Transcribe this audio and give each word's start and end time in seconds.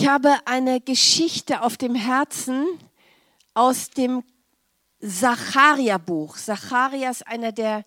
Ich 0.00 0.08
habe 0.08 0.34
eine 0.46 0.80
Geschichte 0.80 1.60
auf 1.60 1.76
dem 1.76 1.94
Herzen 1.94 2.66
aus 3.52 3.90
dem 3.90 4.24
Zacharia-Buch. 5.06 6.38
Zacharia 6.38 7.10
ist 7.10 7.26
einer 7.26 7.52
der 7.52 7.84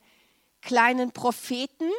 kleinen 0.62 1.12
Propheten. 1.12 1.89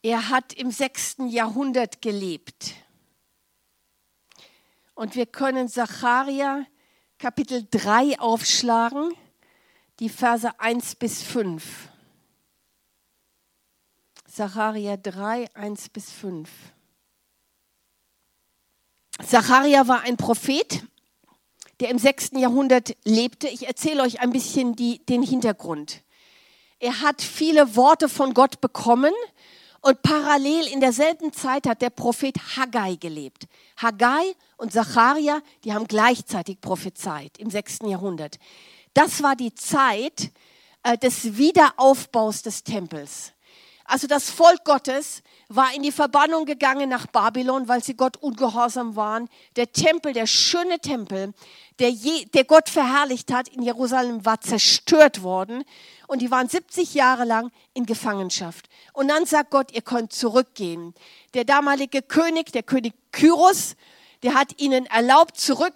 Er 0.00 0.30
hat 0.30 0.54
im 0.54 0.70
sechsten 0.70 1.28
Jahrhundert 1.28 2.00
gelebt. 2.00 2.72
Und 4.94 5.14
wir 5.14 5.26
können 5.26 5.68
Zacharia 5.68 6.64
Kapitel 7.18 7.68
3 7.70 8.18
aufschlagen, 8.18 9.12
die 10.00 10.08
Verse 10.08 10.58
1 10.58 10.94
bis 10.94 11.22
5. 11.22 11.90
Zacharia 14.26 14.96
3, 14.96 15.54
1 15.54 15.90
bis 15.90 16.10
5. 16.10 16.48
Zacharia 19.24 19.88
war 19.88 20.02
ein 20.02 20.16
Prophet, 20.16 20.82
der 21.80 21.90
im 21.90 21.98
6. 21.98 22.32
Jahrhundert 22.36 22.96
lebte. 23.04 23.48
Ich 23.48 23.66
erzähle 23.66 24.02
euch 24.02 24.20
ein 24.20 24.30
bisschen 24.30 24.76
die, 24.76 25.04
den 25.06 25.22
Hintergrund. 25.22 26.02
Er 26.78 27.00
hat 27.00 27.22
viele 27.22 27.76
Worte 27.76 28.08
von 28.08 28.34
Gott 28.34 28.60
bekommen 28.60 29.12
und 29.80 30.02
parallel 30.02 30.66
in 30.66 30.80
derselben 30.80 31.32
Zeit 31.32 31.66
hat 31.66 31.80
der 31.80 31.90
Prophet 31.90 32.36
Haggai 32.56 32.96
gelebt. 32.96 33.46
Haggai 33.78 34.34
und 34.56 34.72
Zacharia, 34.72 35.40
die 35.64 35.72
haben 35.72 35.86
gleichzeitig 35.86 36.60
prophezeit 36.60 37.38
im 37.38 37.50
6. 37.50 37.78
Jahrhundert. 37.86 38.38
Das 38.94 39.22
war 39.22 39.36
die 39.36 39.54
Zeit 39.54 40.32
äh, 40.82 40.98
des 40.98 41.36
Wiederaufbaus 41.36 42.42
des 42.42 42.64
Tempels. 42.64 43.32
Also 43.84 44.06
das 44.06 44.30
Volk 44.30 44.64
Gottes 44.64 45.22
war 45.48 45.72
in 45.74 45.82
die 45.82 45.92
Verbannung 45.92 46.44
gegangen 46.44 46.88
nach 46.88 47.06
Babylon, 47.06 47.68
weil 47.68 47.82
sie 47.82 47.94
Gott 47.94 48.16
ungehorsam 48.16 48.96
waren. 48.96 49.28
Der 49.54 49.70
Tempel, 49.72 50.12
der 50.12 50.26
schöne 50.26 50.80
Tempel, 50.80 51.32
der, 51.78 51.90
je, 51.90 52.24
der 52.26 52.44
Gott 52.44 52.68
verherrlicht 52.68 53.32
hat 53.32 53.48
in 53.48 53.62
Jerusalem, 53.62 54.24
war 54.24 54.40
zerstört 54.40 55.22
worden. 55.22 55.62
Und 56.08 56.20
die 56.20 56.30
waren 56.30 56.48
70 56.48 56.94
Jahre 56.94 57.24
lang 57.24 57.52
in 57.74 57.86
Gefangenschaft. 57.86 58.68
Und 58.92 59.08
dann 59.08 59.26
sagt 59.26 59.50
Gott, 59.50 59.72
ihr 59.72 59.82
könnt 59.82 60.12
zurückgehen. 60.12 60.94
Der 61.34 61.44
damalige 61.44 62.02
König, 62.02 62.52
der 62.52 62.62
König 62.62 62.94
Kyros, 63.12 63.76
der 64.22 64.34
hat 64.34 64.60
ihnen 64.60 64.86
erlaubt, 64.86 65.38
zurück 65.38 65.74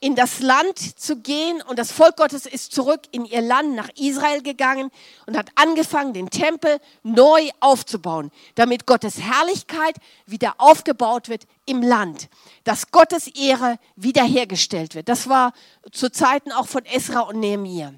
in 0.00 0.16
das 0.16 0.40
Land 0.40 0.78
zu 0.98 1.16
gehen 1.16 1.60
und 1.62 1.78
das 1.78 1.92
Volk 1.92 2.16
Gottes 2.16 2.46
ist 2.46 2.72
zurück 2.72 3.02
in 3.10 3.26
ihr 3.26 3.42
Land 3.42 3.74
nach 3.74 3.90
Israel 3.96 4.42
gegangen 4.42 4.90
und 5.26 5.36
hat 5.36 5.50
angefangen, 5.56 6.14
den 6.14 6.30
Tempel 6.30 6.80
neu 7.02 7.50
aufzubauen, 7.60 8.30
damit 8.54 8.86
Gottes 8.86 9.20
Herrlichkeit 9.20 9.96
wieder 10.24 10.54
aufgebaut 10.56 11.28
wird 11.28 11.46
im 11.66 11.82
Land, 11.82 12.30
dass 12.64 12.90
Gottes 12.90 13.26
Ehre 13.26 13.78
wiederhergestellt 13.94 14.94
wird. 14.94 15.10
Das 15.10 15.28
war 15.28 15.52
zu 15.92 16.10
Zeiten 16.10 16.50
auch 16.50 16.66
von 16.66 16.86
Esra 16.86 17.20
und 17.20 17.38
Nehemiah. 17.38 17.92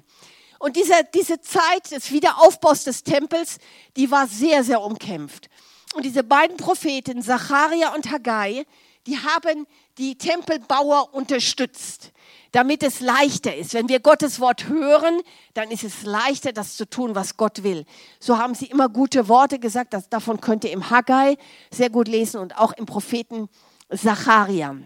Und 0.59 0.75
diese, 0.75 0.95
diese 1.13 1.39
Zeit 1.41 1.91
des 1.91 2.11
Wiederaufbaus 2.11 2.83
des 2.83 3.03
Tempels, 3.03 3.59
die 3.95 4.11
war 4.11 4.27
sehr, 4.27 4.63
sehr 4.65 4.81
umkämpft. 4.81 5.49
Und 5.93 6.03
diese 6.03 6.23
beiden 6.23 6.57
Propheten, 6.57 7.21
Zacharia 7.21 7.93
und 7.93 8.11
Haggai, 8.11 8.65
die 9.05 9.17
haben 9.17 9.67
die 9.97 10.17
Tempelbauer 10.17 11.13
unterstützt, 11.13 12.11
damit 12.51 12.83
es 12.83 12.99
leichter 12.99 13.55
ist. 13.55 13.73
Wenn 13.73 13.89
wir 13.89 13.99
Gottes 13.99 14.39
Wort 14.39 14.67
hören, 14.67 15.21
dann 15.53 15.71
ist 15.71 15.83
es 15.83 16.03
leichter, 16.03 16.51
das 16.51 16.75
zu 16.75 16.89
tun, 16.89 17.15
was 17.15 17.37
Gott 17.37 17.63
will. 17.63 17.85
So 18.19 18.37
haben 18.37 18.55
sie 18.55 18.65
immer 18.65 18.89
gute 18.89 19.27
Worte 19.27 19.59
gesagt. 19.59 19.93
Das, 19.93 20.09
davon 20.09 20.41
könnt 20.41 20.63
ihr 20.63 20.71
im 20.71 20.89
Haggai 20.89 21.37
sehr 21.71 21.89
gut 21.89 22.07
lesen 22.07 22.39
und 22.39 22.57
auch 22.57 22.73
im 22.73 22.85
Propheten 22.85 23.49
Zacharia. 23.95 24.77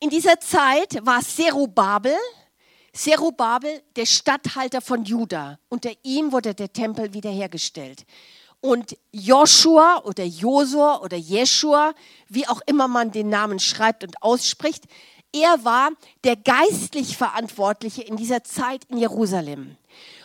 In 0.00 0.10
dieser 0.10 0.40
Zeit 0.40 1.04
war 1.06 1.22
Serubabel, 1.22 2.16
Serubabel 2.92 3.82
der 3.96 4.06
Statthalter 4.06 4.80
von 4.80 5.04
Juda. 5.04 5.58
Unter 5.68 5.92
ihm 6.02 6.32
wurde 6.32 6.54
der 6.54 6.72
Tempel 6.72 7.14
wiederhergestellt. 7.14 8.04
Und 8.62 8.96
Joshua 9.10 10.02
oder 10.04 10.24
Josua 10.24 11.00
oder 11.00 11.16
Jeshua, 11.16 11.94
wie 12.28 12.46
auch 12.46 12.60
immer 12.66 12.86
man 12.86 13.10
den 13.10 13.28
Namen 13.28 13.58
schreibt 13.58 14.04
und 14.04 14.22
ausspricht, 14.22 14.84
er 15.32 15.64
war 15.64 15.90
der 16.22 16.36
geistlich 16.36 17.16
Verantwortliche 17.16 18.02
in 18.02 18.16
dieser 18.16 18.44
Zeit 18.44 18.84
in 18.88 18.98
Jerusalem. 18.98 19.76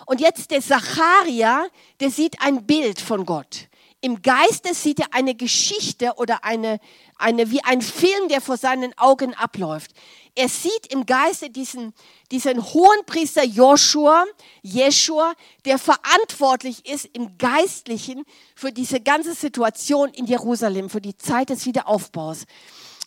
Und 0.05 0.21
jetzt 0.21 0.51
der 0.51 0.61
Zacharia, 0.61 1.65
der 1.99 2.11
sieht 2.11 2.39
ein 2.41 2.67
Bild 2.67 3.01
von 3.01 3.25
Gott. 3.25 3.69
Im 4.01 4.21
Geiste 4.21 4.75
sieht 4.75 4.99
er 4.99 5.13
eine 5.13 5.33
Geschichte 5.33 6.13
oder 6.17 6.43
eine, 6.43 6.79
eine, 7.17 7.49
wie 7.49 7.63
ein 7.63 7.81
Film, 7.81 8.29
der 8.29 8.41
vor 8.41 8.57
seinen 8.57 8.95
Augen 8.99 9.33
abläuft. 9.33 9.91
Er 10.37 10.49
sieht 10.49 10.93
im 10.93 11.07
Geiste 11.07 11.49
diesen, 11.49 11.95
diesen 12.29 12.63
hohen 12.63 13.03
Priester 13.07 13.43
Joshua, 13.43 14.23
Jeshua, 14.61 15.33
der 15.65 15.79
verantwortlich 15.79 16.87
ist 16.87 17.05
im 17.13 17.39
Geistlichen 17.39 18.23
für 18.55 18.71
diese 18.71 19.01
ganze 19.01 19.33
Situation 19.33 20.09
in 20.11 20.27
Jerusalem, 20.27 20.91
für 20.91 21.01
die 21.01 21.17
Zeit 21.17 21.49
des 21.49 21.65
Wiederaufbaus. 21.65 22.45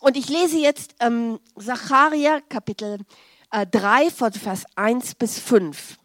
Und 0.01 0.17
ich 0.17 0.27
lese 0.27 0.57
jetzt 0.57 0.95
ähm, 0.99 1.39
Zacharia 1.57 2.41
Kapitel 2.41 2.99
äh, 3.49 3.65
3 3.65 4.11
von 4.11 4.33
Vers 4.33 4.65
1 4.75 5.15
bis 5.15 5.39
5. 5.39 5.97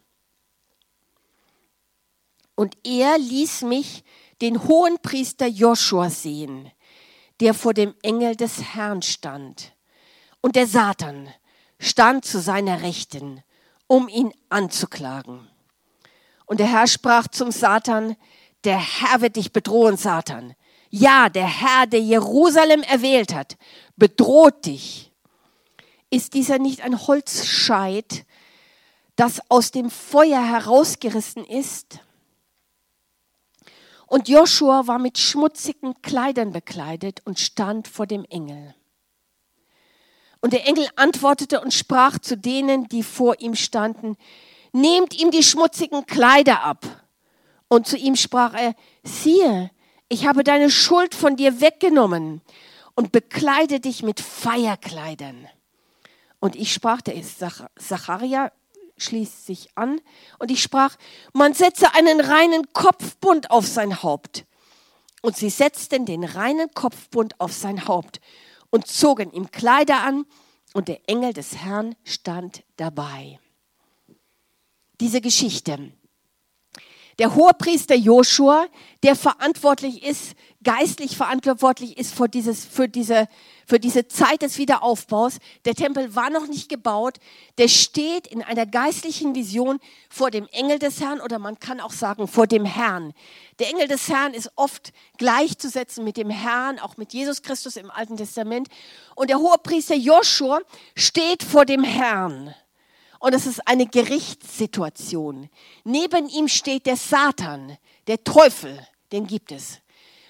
Und 2.55 2.77
er 2.85 3.17
ließ 3.17 3.63
mich 3.63 4.05
den 4.41 4.63
hohen 4.63 4.97
Priester 5.01 5.47
Joshua 5.47 6.09
sehen, 6.09 6.71
der 7.41 7.53
vor 7.53 7.73
dem 7.73 7.95
Engel 8.01 8.37
des 8.37 8.61
Herrn 8.61 9.01
stand. 9.01 9.73
Und 10.41 10.55
der 10.55 10.67
Satan 10.67 11.33
stand 11.79 12.25
zu 12.25 12.39
seiner 12.39 12.81
Rechten, 12.81 13.43
um 13.87 14.07
ihn 14.07 14.33
anzuklagen. 14.49 15.47
Und 16.45 16.59
der 16.59 16.67
Herr 16.67 16.87
sprach 16.87 17.27
zum 17.27 17.51
Satan, 17.51 18.15
der 18.63 18.79
Herr 18.79 19.21
wird 19.21 19.35
dich 19.35 19.51
bedrohen, 19.51 19.97
Satan. 19.97 20.55
Ja, 20.89 21.29
der 21.29 21.47
Herr, 21.47 21.85
der 21.85 22.01
Jerusalem 22.01 22.81
erwählt 22.81 23.33
hat, 23.33 23.57
bedroht 23.97 24.65
dich. 24.65 25.11
Ist 26.09 26.33
dieser 26.33 26.57
nicht 26.57 26.81
ein 26.81 27.07
Holzscheit, 27.07 28.25
das 29.15 29.41
aus 29.49 29.71
dem 29.71 29.89
Feuer 29.89 30.41
herausgerissen 30.41 31.43
ist? 31.43 31.99
Und 34.05 34.29
Joshua 34.29 34.87
war 34.87 34.99
mit 34.99 35.17
schmutzigen 35.17 36.01
Kleidern 36.01 36.53
bekleidet 36.53 37.21
und 37.25 37.39
stand 37.39 37.89
vor 37.89 38.07
dem 38.07 38.23
Engel. 38.25 38.73
Und 40.41 40.53
der 40.53 40.67
Engel 40.67 40.87
antwortete 40.95 41.61
und 41.61 41.73
sprach 41.73 42.19
zu 42.19 42.37
denen, 42.37 42.87
die 42.87 43.03
vor 43.03 43.39
ihm 43.39 43.55
standen, 43.55 44.17
nehmt 44.71 45.19
ihm 45.19 45.31
die 45.31 45.43
schmutzigen 45.43 46.05
Kleider 46.05 46.63
ab. 46.63 46.85
Und 47.67 47.87
zu 47.87 47.97
ihm 47.97 48.15
sprach 48.15 48.53
er, 48.53 48.75
siehe, 49.03 49.71
ich 50.09 50.27
habe 50.27 50.43
deine 50.43 50.69
Schuld 50.69 51.15
von 51.15 51.35
dir 51.35 51.59
weggenommen 51.59 52.41
und 52.95 53.11
bekleide 53.11 53.79
dich 53.79 54.03
mit 54.03 54.19
Feierkleidern. 54.19 55.47
Und 56.39 56.55
ich 56.55 56.71
sprach, 56.71 57.01
der 57.01 57.15
ist 57.15 57.43
Zacharia, 57.77 58.51
schließt 58.97 59.45
sich 59.45 59.69
an 59.75 59.99
und 60.39 60.49
ich 60.49 60.61
sprach, 60.61 60.95
man 61.33 61.53
setze 61.53 61.93
einen 61.93 62.19
reinen 62.19 62.73
Kopfbund 62.73 63.51
auf 63.51 63.67
sein 63.67 64.01
Haupt. 64.01 64.45
Und 65.21 65.35
sie 65.35 65.49
setzten 65.49 66.05
den 66.05 66.23
reinen 66.23 66.73
Kopfbund 66.73 67.39
auf 67.39 67.51
sein 67.53 67.87
Haupt 67.87 68.21
und 68.77 68.85
zogen 68.85 69.31
ihm 69.31 69.49
Kleider 69.49 70.03
an 70.03 70.27
und 70.73 70.87
der 70.87 71.09
Engel 71.09 71.33
des 71.33 71.57
Herrn 71.57 71.95
stand 72.03 72.63
dabei. 72.75 73.39
Diese 74.99 75.19
Geschichte 75.19 75.91
der 77.17 77.33
Hohepriester 77.33 77.95
Joshua, 77.95 78.67
der 79.01 79.15
verantwortlich 79.15 80.03
ist, 80.03 80.35
geistlich 80.67 81.15
verantwortlich 81.15 81.97
ist 81.97 82.13
für, 82.13 82.27
dieses, 82.27 82.65
für, 82.65 82.89
diese, 82.89 83.29
für 83.65 83.79
diese 83.79 84.09
Zeit 84.09 84.41
des 84.41 84.57
Wiederaufbaus. 84.57 85.37
Der 85.63 85.75
Tempel 85.75 86.13
war 86.13 86.29
noch 86.29 86.47
nicht 86.47 86.67
gebaut. 86.67 87.19
Der 87.57 87.69
steht 87.69 88.27
in 88.27 88.43
einer 88.43 88.65
geistlichen 88.65 89.33
Vision 89.33 89.79
vor 90.09 90.29
dem 90.29 90.45
Engel 90.51 90.77
des 90.77 90.99
Herrn 90.99 91.21
oder 91.21 91.39
man 91.39 91.57
kann 91.57 91.79
auch 91.79 91.93
sagen 91.93 92.27
vor 92.27 92.47
dem 92.47 92.65
Herrn. 92.65 93.13
Der 93.59 93.69
Engel 93.69 93.87
des 93.87 94.09
Herrn 94.09 94.33
ist 94.33 94.51
oft 94.57 94.91
gleichzusetzen 95.17 96.03
mit 96.03 96.17
dem 96.17 96.29
Herrn, 96.29 96.79
auch 96.79 96.97
mit 96.97 97.13
Jesus 97.13 97.43
Christus 97.43 97.77
im 97.77 97.89
Alten 97.89 98.17
Testament. 98.17 98.67
Und 99.15 99.29
der 99.29 99.39
Hohepriester 99.39 99.95
Joshua 99.95 100.59
steht 100.97 101.43
vor 101.43 101.63
dem 101.63 101.85
Herrn. 101.85 102.53
Und 103.19 103.33
es 103.33 103.45
ist 103.45 103.65
eine 103.65 103.87
Gerichtssituation. 103.87 105.47
Neben 105.85 106.27
ihm 106.27 106.49
steht 106.49 106.87
der 106.87 106.97
Satan, 106.97 107.77
der 108.07 108.21
Teufel, 108.25 108.85
den 109.13 109.27
gibt 109.27 109.53
es. 109.53 109.79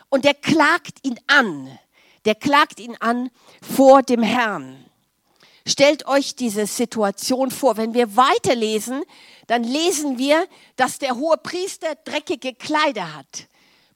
Und 0.10 0.26
der 0.26 0.34
klagt 0.34 1.06
ihn 1.06 1.20
an. 1.28 1.78
Der 2.26 2.36
klagt 2.36 2.80
ihn 2.80 2.96
an 3.00 3.30
vor 3.62 4.02
dem 4.04 4.24
Herrn. 4.24 4.86
Stellt 5.66 6.08
euch 6.08 6.36
diese 6.36 6.66
Situation 6.66 7.52
vor. 7.52 7.78
Wenn 7.78 7.94
wir 7.94 8.16
weiterlesen, 8.16 9.04
dann 9.48 9.64
lesen 9.64 10.18
wir, 10.18 10.48
dass 10.78 11.00
der 11.00 11.16
hohe 11.16 11.38
Priester 11.38 11.96
dreckige 12.06 12.54
Kleider 12.54 13.16
hat. 13.16 13.48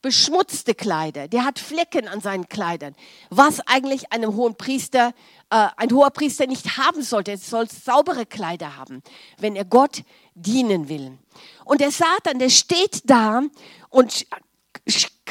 beschmutzte 0.02 0.74
Kleider, 0.74 1.28
der 1.28 1.46
hat 1.46 1.60
Flecken 1.60 2.08
an 2.08 2.22
seinen 2.22 2.50
Kleidern, 2.50 2.96
was 3.30 3.60
eigentlich 3.68 4.12
einem 4.12 4.36
hohen 4.36 4.56
Priester, 4.56 5.14
äh, 5.50 5.68
ein 5.78 5.92
hoher 5.92 6.10
Priester 6.10 6.48
nicht 6.48 6.78
haben 6.78 7.04
sollte. 7.04 7.32
Er 7.32 7.38
soll 7.38 7.70
saubere 7.70 8.26
Kleider 8.26 8.78
haben, 8.78 9.04
wenn 9.38 9.56
er 9.56 9.66
Gott 9.66 10.04
dienen 10.34 10.90
will. 10.90 11.18
Und 11.66 11.82
der 11.82 11.92
Satan, 11.92 12.40
der 12.40 12.50
steht 12.50 13.02
da 13.06 13.44
und 13.90 14.26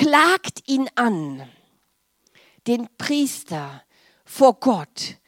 klagt 0.01 0.67
ihn 0.67 0.89
an, 0.95 1.47
den 2.67 2.89
Priester 2.97 3.85
vor 4.25 4.55
Gott. 4.55 5.19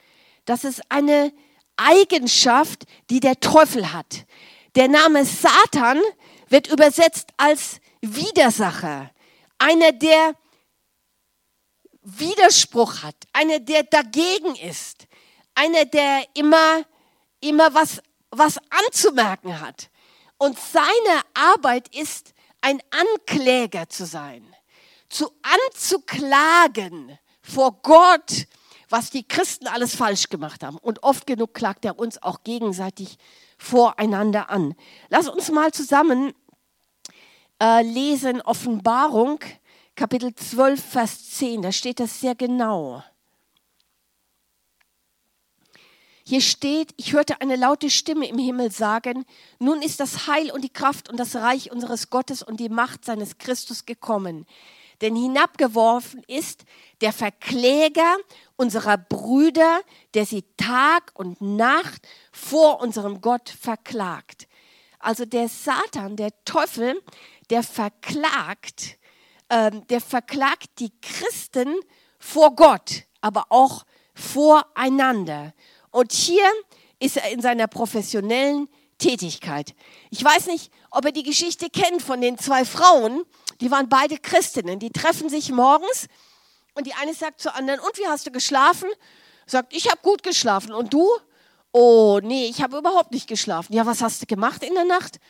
Das 0.46 0.64
ist 0.64 0.80
eine 0.88 1.30
Eigenschaft, 1.76 2.84
die 3.10 3.20
der 3.20 3.38
Teufel 3.38 3.92
hat. 3.92 4.24
Der 4.74 4.88
Name 4.88 5.26
Satan 5.26 6.00
wird 6.48 6.68
übersetzt 6.68 7.32
als 7.36 7.80
Widersacher, 8.00 9.10
einer, 9.58 9.92
der 9.92 10.34
Widerspruch 12.02 13.02
hat, 13.02 13.16
einer, 13.34 13.60
der 13.60 13.82
dagegen 13.82 14.56
ist, 14.56 15.06
einer, 15.54 15.84
der 15.84 16.24
immer, 16.32 16.82
immer 17.40 17.74
was, 17.74 18.00
was 18.30 18.56
anzumerken 18.86 19.60
hat. 19.60 19.90
Und 20.38 20.58
seine 20.58 21.20
Arbeit 21.34 21.94
ist, 21.94 22.32
ein 22.62 22.80
Ankläger 22.90 23.88
zu 23.88 24.06
sein, 24.06 24.46
zu 25.12 25.30
anzuklagen 25.42 27.18
vor 27.42 27.80
Gott, 27.82 28.46
was 28.88 29.10
die 29.10 29.26
Christen 29.26 29.66
alles 29.66 29.94
falsch 29.94 30.28
gemacht 30.28 30.62
haben. 30.62 30.78
Und 30.78 31.02
oft 31.02 31.26
genug 31.26 31.54
klagt 31.54 31.84
er 31.84 31.98
uns 31.98 32.22
auch 32.22 32.42
gegenseitig 32.44 33.18
voreinander 33.58 34.50
an. 34.50 34.74
Lass 35.08 35.28
uns 35.28 35.50
mal 35.50 35.72
zusammen 35.72 36.32
äh, 37.62 37.82
lesen 37.82 38.40
Offenbarung, 38.40 39.40
Kapitel 39.94 40.34
12, 40.34 40.82
Vers 40.82 41.30
10. 41.30 41.62
Da 41.62 41.72
steht 41.72 42.00
das 42.00 42.20
sehr 42.20 42.34
genau. 42.34 43.02
Hier 46.24 46.40
steht, 46.40 46.94
ich 46.96 47.12
hörte 47.12 47.40
eine 47.40 47.56
laute 47.56 47.90
Stimme 47.90 48.28
im 48.28 48.38
Himmel 48.38 48.70
sagen, 48.70 49.24
nun 49.58 49.82
ist 49.82 50.00
das 50.00 50.28
Heil 50.28 50.50
und 50.52 50.62
die 50.62 50.72
Kraft 50.72 51.08
und 51.08 51.18
das 51.18 51.34
Reich 51.34 51.72
unseres 51.72 52.10
Gottes 52.10 52.42
und 52.42 52.60
die 52.60 52.68
Macht 52.68 53.04
seines 53.04 53.38
Christus 53.38 53.86
gekommen. 53.86 54.46
Denn 55.02 55.16
hinabgeworfen 55.16 56.22
ist 56.28 56.64
der 57.00 57.12
Verkläger 57.12 58.16
unserer 58.56 58.96
Brüder, 58.96 59.80
der 60.14 60.24
sie 60.24 60.44
Tag 60.56 61.10
und 61.14 61.40
Nacht 61.40 62.06
vor 62.30 62.80
unserem 62.80 63.20
Gott 63.20 63.48
verklagt. 63.48 64.46
Also 65.00 65.24
der 65.24 65.48
Satan, 65.48 66.14
der 66.14 66.30
Teufel, 66.44 67.02
der 67.50 67.64
verklagt, 67.64 68.98
äh, 69.48 69.72
der 69.90 70.00
verklagt 70.00 70.78
die 70.78 70.92
Christen 71.00 71.74
vor 72.20 72.54
Gott, 72.54 73.02
aber 73.20 73.46
auch 73.48 73.84
voreinander. 74.14 75.52
Und 75.90 76.12
hier 76.12 76.44
ist 77.00 77.16
er 77.16 77.32
in 77.32 77.42
seiner 77.42 77.66
professionellen 77.66 78.68
Tätigkeit. 78.98 79.74
Ich 80.10 80.22
weiß 80.22 80.46
nicht, 80.46 80.70
ob 80.92 81.04
er 81.04 81.12
die 81.12 81.24
Geschichte 81.24 81.68
kennt 81.68 82.02
von 82.02 82.20
den 82.20 82.38
zwei 82.38 82.64
Frauen, 82.64 83.24
die 83.62 83.70
waren 83.70 83.88
beide 83.88 84.18
Christinnen, 84.18 84.80
die 84.80 84.90
treffen 84.90 85.28
sich 85.28 85.52
morgens 85.52 86.08
und 86.74 86.86
die 86.86 86.94
eine 86.94 87.14
sagt 87.14 87.40
zur 87.40 87.54
anderen, 87.54 87.78
und 87.78 87.96
wie 87.96 88.06
hast 88.08 88.26
du 88.26 88.32
geschlafen? 88.32 88.88
Sagt, 89.46 89.72
ich 89.72 89.88
habe 89.88 90.00
gut 90.02 90.24
geschlafen. 90.24 90.72
Und 90.72 90.92
du? 90.92 91.08
Oh, 91.70 92.18
nee, 92.22 92.46
ich 92.46 92.60
habe 92.60 92.78
überhaupt 92.78 93.12
nicht 93.12 93.28
geschlafen. 93.28 93.72
Ja, 93.72 93.86
was 93.86 94.02
hast 94.02 94.20
du 94.20 94.26
gemacht 94.26 94.64
in 94.64 94.74
der 94.74 94.84
Nacht? 94.84 95.20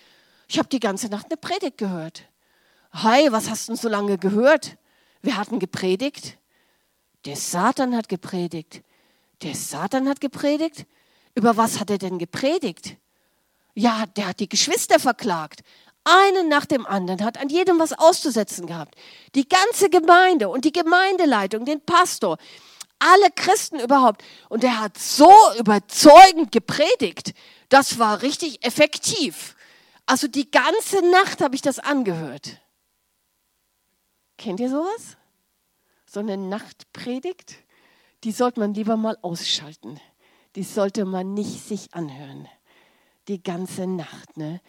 Ich 0.49 0.59
habe 0.59 0.69
die 0.69 0.81
ganze 0.81 1.09
Nacht 1.09 1.27
eine 1.27 1.37
Predigt 1.37 1.77
gehört. 1.77 2.25
Hi, 2.93 3.31
was 3.31 3.51
hast 3.51 3.69
du 3.69 3.73
denn 3.73 3.81
so 3.81 3.89
lange 3.89 4.17
gehört? 4.17 4.77
Wir 5.21 5.37
hatten 5.37 5.59
gepredigt. 5.59 6.39
Der 7.27 7.37
Satan 7.37 7.95
hat 7.95 8.09
gepredigt. 8.09 8.83
Der 9.43 9.55
Satan 9.55 10.09
hat 10.09 10.21
gepredigt? 10.21 10.87
Über 11.35 11.57
was 11.57 11.81
hat 11.81 11.91
er 11.91 11.99
denn 11.99 12.19
gepredigt? 12.19 12.97
Ja, 13.75 14.05
der 14.07 14.29
hat 14.29 14.41
die 14.41 14.49
Geschwister 14.49 14.99
verklagt. 14.99 15.63
Einen 16.05 16.49
nach 16.49 16.67
dem 16.67 16.87
anderen 16.87 17.25
hat 17.25 17.39
an 17.39 17.49
jedem 17.49 17.79
was 17.79 17.93
auszusetzen 17.93 18.67
gehabt. 18.67 18.97
Die 19.35 19.49
ganze 19.49 19.89
Gemeinde 19.89 20.49
und 20.49 20.65
die 20.65 20.73
Gemeindeleitung, 20.73 21.65
den 21.65 21.81
Pastor, 21.81 22.39
alle 22.99 23.31
Christen 23.35 23.79
überhaupt. 23.79 24.23
Und 24.49 24.65
er 24.65 24.81
hat 24.81 24.99
so 24.99 25.31
überzeugend 25.59 26.51
gepredigt. 26.53 27.35
Das 27.69 27.99
war 27.99 28.23
richtig 28.23 28.65
effektiv. 28.65 29.57
Also 30.07 30.27
die 30.27 30.51
ganze 30.51 31.09
Nacht 31.11 31.41
habe 31.41 31.55
ich 31.55 31.63
das 31.63 31.79
angehört. 31.79 32.61
Kennt 34.39 34.61
ihr 34.61 34.71
sowas? 34.71 35.17
So 36.07 36.21
eine 36.21 36.37
Nachtpredigt? 36.37 37.63
die 38.25 38.33
sollte 38.33 38.61
man 38.61 38.75
lieber 38.75 38.97
mal 38.97 39.19
ausschalten. 39.23 40.01
Die 40.55 40.63
sollte 40.63 41.05
man 41.05 41.35
nicht 41.35 41.67
sich 41.67 41.95
anhören. 41.95 42.49
Die 43.29 43.43
ganze 43.43 43.87
Nacht. 43.87 44.37
Ne? 44.37 44.61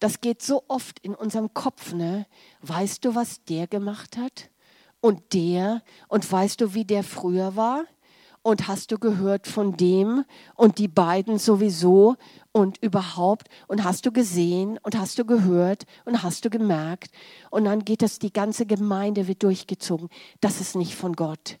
Das 0.00 0.20
geht 0.20 0.42
so 0.42 0.64
oft 0.68 0.98
in 1.00 1.14
unserem 1.14 1.52
Kopf. 1.54 1.92
Ne? 1.92 2.26
Weißt 2.62 3.04
du, 3.04 3.14
was 3.14 3.44
der 3.44 3.66
gemacht 3.66 4.16
hat? 4.16 4.50
Und 5.00 5.32
der? 5.32 5.82
Und 6.08 6.30
weißt 6.30 6.60
du, 6.60 6.74
wie 6.74 6.84
der 6.84 7.04
früher 7.04 7.56
war? 7.56 7.84
Und 8.42 8.68
hast 8.68 8.92
du 8.92 8.98
gehört 8.98 9.46
von 9.46 9.76
dem 9.76 10.24
und 10.54 10.78
die 10.78 10.88
beiden 10.88 11.38
sowieso 11.38 12.16
und 12.52 12.78
überhaupt? 12.78 13.48
Und 13.66 13.84
hast 13.84 14.06
du 14.06 14.12
gesehen 14.12 14.78
und 14.82 14.98
hast 14.98 15.18
du 15.18 15.24
gehört 15.24 15.84
und 16.04 16.22
hast 16.22 16.44
du 16.44 16.50
gemerkt? 16.50 17.10
Und 17.50 17.64
dann 17.64 17.84
geht 17.84 18.00
das, 18.00 18.18
die 18.18 18.32
ganze 18.32 18.64
Gemeinde 18.64 19.28
wird 19.28 19.42
durchgezogen. 19.42 20.08
Das 20.40 20.60
ist 20.60 20.76
nicht 20.76 20.94
von 20.94 21.14
Gott 21.14 21.58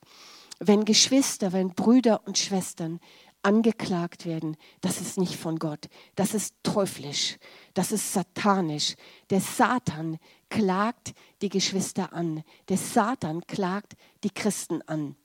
wenn 0.60 0.84
Geschwister, 0.84 1.52
wenn 1.52 1.70
Brüder 1.70 2.22
und 2.26 2.38
Schwestern 2.38 3.00
angeklagt 3.42 4.26
werden, 4.26 4.56
das 4.80 5.00
ist 5.00 5.18
nicht 5.18 5.36
von 5.36 5.58
Gott, 5.58 5.88
das 6.16 6.34
ist 6.34 6.54
teuflisch, 6.62 7.38
das 7.74 7.92
ist 7.92 8.12
satanisch. 8.12 8.94
Der 9.30 9.40
Satan 9.40 10.18
klagt 10.48 11.14
die 11.42 11.48
Geschwister 11.48 12.12
an, 12.12 12.42
der 12.68 12.78
Satan 12.78 13.46
klagt 13.46 13.94
die 14.24 14.30
Christen 14.30 14.82
an. 14.82 15.16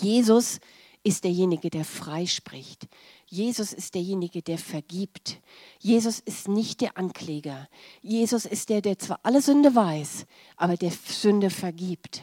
Jesus 0.00 0.60
ist 1.02 1.24
derjenige, 1.24 1.70
der 1.70 1.84
freispricht. 1.84 2.88
Jesus 3.26 3.72
ist 3.72 3.94
derjenige, 3.94 4.42
der 4.42 4.58
vergibt. 4.58 5.40
Jesus 5.78 6.18
ist 6.20 6.48
nicht 6.48 6.80
der 6.80 6.98
Ankläger. 6.98 7.68
Jesus 8.02 8.44
ist 8.44 8.68
der, 8.68 8.82
der 8.82 8.98
zwar 8.98 9.20
alle 9.22 9.40
Sünde 9.40 9.74
weiß, 9.74 10.26
aber 10.56 10.76
der 10.76 10.90
Sünde 10.90 11.50
vergibt. 11.50 12.22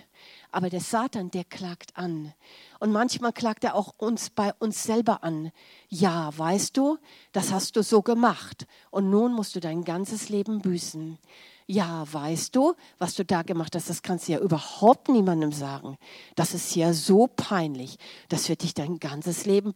Aber 0.55 0.69
der 0.69 0.79
Satan, 0.79 1.31
der 1.31 1.43
klagt 1.43 1.97
an. 1.97 2.33
Und 2.79 2.93
manchmal 2.93 3.33
klagt 3.33 3.65
er 3.65 3.75
auch 3.75 3.93
uns 3.97 4.29
bei 4.29 4.53
uns 4.59 4.83
selber 4.83 5.21
an. 5.21 5.51
Ja, 5.89 6.31
weißt 6.33 6.77
du, 6.77 6.97
das 7.33 7.51
hast 7.51 7.75
du 7.75 7.83
so 7.83 8.01
gemacht. 8.01 8.65
Und 8.89 9.09
nun 9.09 9.33
musst 9.33 9.57
du 9.57 9.59
dein 9.59 9.83
ganzes 9.83 10.29
Leben 10.29 10.61
büßen. 10.61 11.19
Ja, 11.67 12.05
weißt 12.09 12.55
du, 12.55 12.73
was 12.99 13.15
du 13.15 13.25
da 13.25 13.41
gemacht 13.41 13.75
hast, 13.75 13.89
das 13.89 14.01
kannst 14.01 14.29
du 14.29 14.31
ja 14.31 14.39
überhaupt 14.39 15.09
niemandem 15.09 15.51
sagen. 15.51 15.97
Das 16.37 16.53
ist 16.53 16.73
ja 16.73 16.93
so 16.93 17.27
peinlich. 17.27 17.97
Das 18.29 18.47
wird 18.47 18.63
dich 18.63 18.73
dein 18.73 18.99
ganzes 18.99 19.45
Leben, 19.45 19.73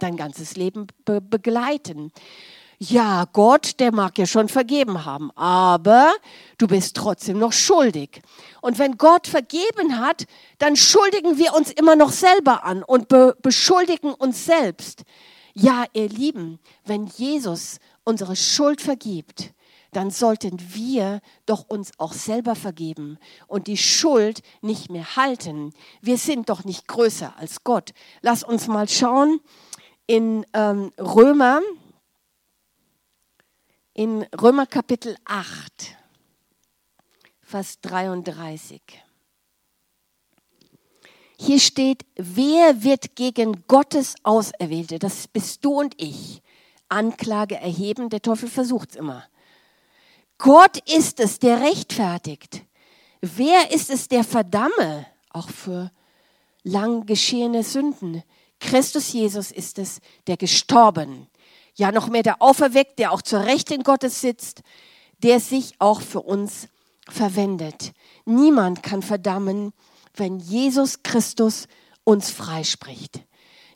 dein 0.00 0.16
ganzes 0.16 0.56
Leben 0.56 0.88
be 1.04 1.20
begleiten 1.20 2.10
ja, 2.82 3.26
Gott, 3.32 3.78
der 3.78 3.92
mag 3.92 4.18
ja 4.18 4.26
schon 4.26 4.48
vergeben 4.48 5.04
haben, 5.04 5.30
aber 5.36 6.12
du 6.58 6.66
bist 6.66 6.96
trotzdem 6.96 7.38
noch 7.38 7.52
schuldig. 7.52 8.20
Und 8.60 8.80
wenn 8.80 8.98
Gott 8.98 9.28
vergeben 9.28 10.00
hat, 10.00 10.24
dann 10.58 10.74
schuldigen 10.74 11.38
wir 11.38 11.54
uns 11.54 11.70
immer 11.70 11.94
noch 11.94 12.10
selber 12.10 12.64
an 12.64 12.82
und 12.82 13.06
be 13.06 13.36
beschuldigen 13.40 14.12
uns 14.12 14.46
selbst. 14.46 15.02
Ja, 15.54 15.84
ihr 15.92 16.08
Lieben, 16.08 16.58
wenn 16.84 17.06
Jesus 17.06 17.78
unsere 18.02 18.34
Schuld 18.34 18.80
vergibt, 18.80 19.52
dann 19.92 20.10
sollten 20.10 20.58
wir 20.74 21.20
doch 21.46 21.64
uns 21.68 21.92
auch 21.98 22.14
selber 22.14 22.56
vergeben 22.56 23.16
und 23.46 23.68
die 23.68 23.76
Schuld 23.76 24.42
nicht 24.60 24.90
mehr 24.90 25.14
halten. 25.14 25.72
Wir 26.00 26.18
sind 26.18 26.48
doch 26.48 26.64
nicht 26.64 26.88
größer 26.88 27.34
als 27.38 27.62
Gott. 27.62 27.92
Lass 28.22 28.42
uns 28.42 28.66
mal 28.66 28.88
schauen 28.88 29.38
in 30.08 30.44
ähm, 30.52 30.90
Römer 30.98 31.60
in 33.94 34.22
Römer 34.40 34.66
Kapitel 34.66 35.16
8, 35.26 35.96
Vers 37.42 37.80
33. 37.82 38.80
Hier 41.38 41.60
steht, 41.60 42.06
wer 42.16 42.82
wird 42.82 43.16
gegen 43.16 43.66
Gottes 43.66 44.14
Auserwählte, 44.22 44.98
das 44.98 45.28
bist 45.28 45.64
du 45.64 45.80
und 45.80 46.00
ich, 46.00 46.42
Anklage 46.88 47.56
erheben? 47.56 48.08
Der 48.08 48.22
Teufel 48.22 48.48
versucht 48.48 48.90
es 48.90 48.96
immer. 48.96 49.24
Gott 50.38 50.78
ist 50.90 51.20
es, 51.20 51.38
der 51.38 51.60
rechtfertigt. 51.60 52.62
Wer 53.20 53.72
ist 53.72 53.90
es, 53.90 54.08
der 54.08 54.24
verdamme, 54.24 55.06
auch 55.30 55.50
für 55.50 55.90
lang 56.62 57.06
geschehene 57.06 57.62
Sünden? 57.62 58.22
Christus 58.58 59.12
Jesus 59.12 59.50
ist 59.50 59.78
es, 59.78 60.00
der 60.26 60.36
gestorben 60.36 61.28
ja 61.74 61.92
noch 61.92 62.08
mehr 62.08 62.22
der 62.22 62.42
Auferweckt, 62.42 62.98
der 62.98 63.12
auch 63.12 63.22
zur 63.22 63.40
Rechten 63.44 63.82
Gottes 63.82 64.20
sitzt, 64.20 64.62
der 65.22 65.40
sich 65.40 65.74
auch 65.78 66.00
für 66.00 66.20
uns 66.20 66.68
verwendet. 67.08 67.92
Niemand 68.24 68.82
kann 68.82 69.02
verdammen, 69.02 69.72
wenn 70.14 70.38
Jesus 70.38 71.02
Christus 71.02 71.66
uns 72.04 72.30
freispricht. 72.30 73.24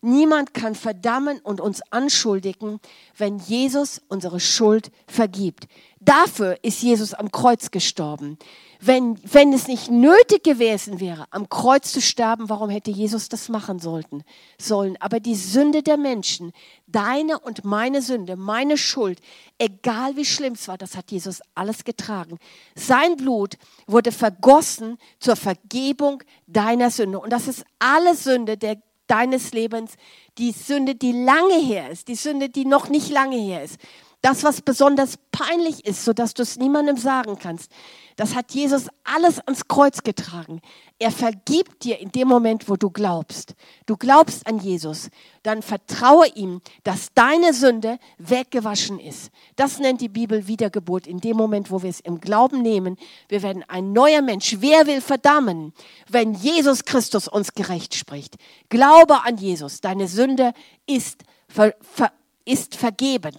Niemand 0.01 0.55
kann 0.55 0.75
verdammen 0.75 1.41
und 1.41 1.61
uns 1.61 1.81
anschuldigen, 1.91 2.81
wenn 3.17 3.39
Jesus 3.39 4.01
unsere 4.09 4.41
Schuld 4.41 4.91
vergibt. 5.07 5.67
Dafür 6.01 6.59
ist 6.63 6.83
Jesus 6.83 7.15
am 7.15 7.33
Kreuz 7.33 7.71
gestorben. 7.71 8.39
Wenn, 8.79 9.19
wenn 9.25 9.53
es 9.55 9.69
nicht 9.69 9.91
nötig 9.91 10.45
gewesen 10.45 11.01
wäre, 11.01 11.25
am 11.31 11.49
Kreuz 11.49 11.93
zu 11.93 12.03
sterben, 12.03 12.51
warum 12.51 12.69
hätte 12.69 12.91
Jesus 12.91 13.29
das 13.31 13.49
machen 13.49 13.79
sollten, 13.79 14.23
sollen? 14.61 14.97
Aber 15.01 15.19
die 15.19 15.35
Sünde 15.35 15.83
der 15.83 15.97
Menschen, 15.97 16.53
deine 16.87 17.39
und 17.39 17.65
meine 17.65 18.03
Sünde, 18.03 18.37
meine 18.37 18.77
Schuld, 18.77 19.21
egal 19.59 20.17
wie 20.17 20.27
schlimm 20.27 20.53
es 20.53 20.69
war, 20.69 20.77
das 20.77 20.97
hat 20.97 21.11
Jesus 21.11 21.41
alles 21.55 21.85
getragen. 21.85 22.39
Sein 22.75 23.17
Blut 23.17 23.57
wurde 23.87 24.13
vergossen 24.13 24.99
zur 25.19 25.37
Vergebung 25.37 26.23
deiner 26.47 26.91
Sünde. 26.91 27.19
Und 27.19 27.31
das 27.31 27.49
ist 27.49 27.65
alle 27.79 28.15
Sünde 28.15 28.59
der, 28.59 28.77
deines 29.07 29.53
Lebens, 29.53 29.95
die 30.39 30.53
Sünde, 30.53 30.95
die 30.95 31.13
lange 31.13 31.59
her 31.59 31.91
ist, 31.91 32.09
die 32.09 32.15
Sünde, 32.15 32.49
die 32.49 32.65
noch 32.65 32.89
nicht 32.89 33.11
lange 33.11 33.37
her 33.37 33.63
ist. 33.63 33.79
Das, 34.23 34.45
was 34.45 34.61
besonders 34.61 35.19
peinlich 35.31 35.87
ist, 35.87 36.05
sodass 36.05 36.35
du 36.35 36.43
es 36.43 36.57
niemandem 36.57 36.97
sagen 36.97 37.39
kannst, 37.39 37.71
das 38.17 38.35
hat 38.35 38.53
Jesus 38.53 38.89
alles 39.05 39.41
ans 39.41 39.69
Kreuz 39.69 40.03
getragen. 40.03 40.63
Er 40.99 41.11
vergibt 41.11 41.85
dir 41.85 41.99
in 42.01 42.11
dem 42.11 42.29
Moment, 42.29 42.69
wo 42.69 42.77
du 42.77 42.89
glaubst. 42.89 43.55
Du 43.85 43.97
glaubst 43.99 44.47
an 44.47 44.59
Jesus, 44.59 45.11
dann 45.43 45.61
vertraue 45.61 46.27
ihm, 46.29 46.63
dass 46.83 47.13
deine 47.15 47.53
Sünde 47.53 47.99
weggewaschen 48.17 48.99
ist. 48.99 49.31
Das 49.57 49.79
nennt 49.79 50.01
die 50.01 50.09
Bibel 50.09 50.47
Wiedergeburt. 50.47 51.07
In 51.07 51.21
dem 51.21 51.37
Moment, 51.37 51.71
wo 51.71 51.83
wir 51.83 51.91
es 51.91 52.01
im 52.01 52.19
Glauben 52.19 52.63
nehmen, 52.63 52.97
wir 53.29 53.43
werden 53.43 53.65
ein 53.69 53.93
neuer 53.93 54.23
Mensch. 54.23 54.57
Wer 54.61 54.87
will 54.87 55.03
verdammen, 55.03 55.75
wenn 56.09 56.33
Jesus 56.33 56.85
Christus 56.85 57.29
uns 57.29 57.53
gerecht 57.53 57.95
spricht? 57.95 58.37
Glaube 58.71 59.25
an 59.25 59.37
Jesus. 59.37 59.83
Deine 59.83 60.09
Sünde 60.09 60.55
ist, 60.87 61.23
ver, 61.49 61.75
ver, 61.83 62.13
ist 62.47 62.77
vergeben. 62.77 63.37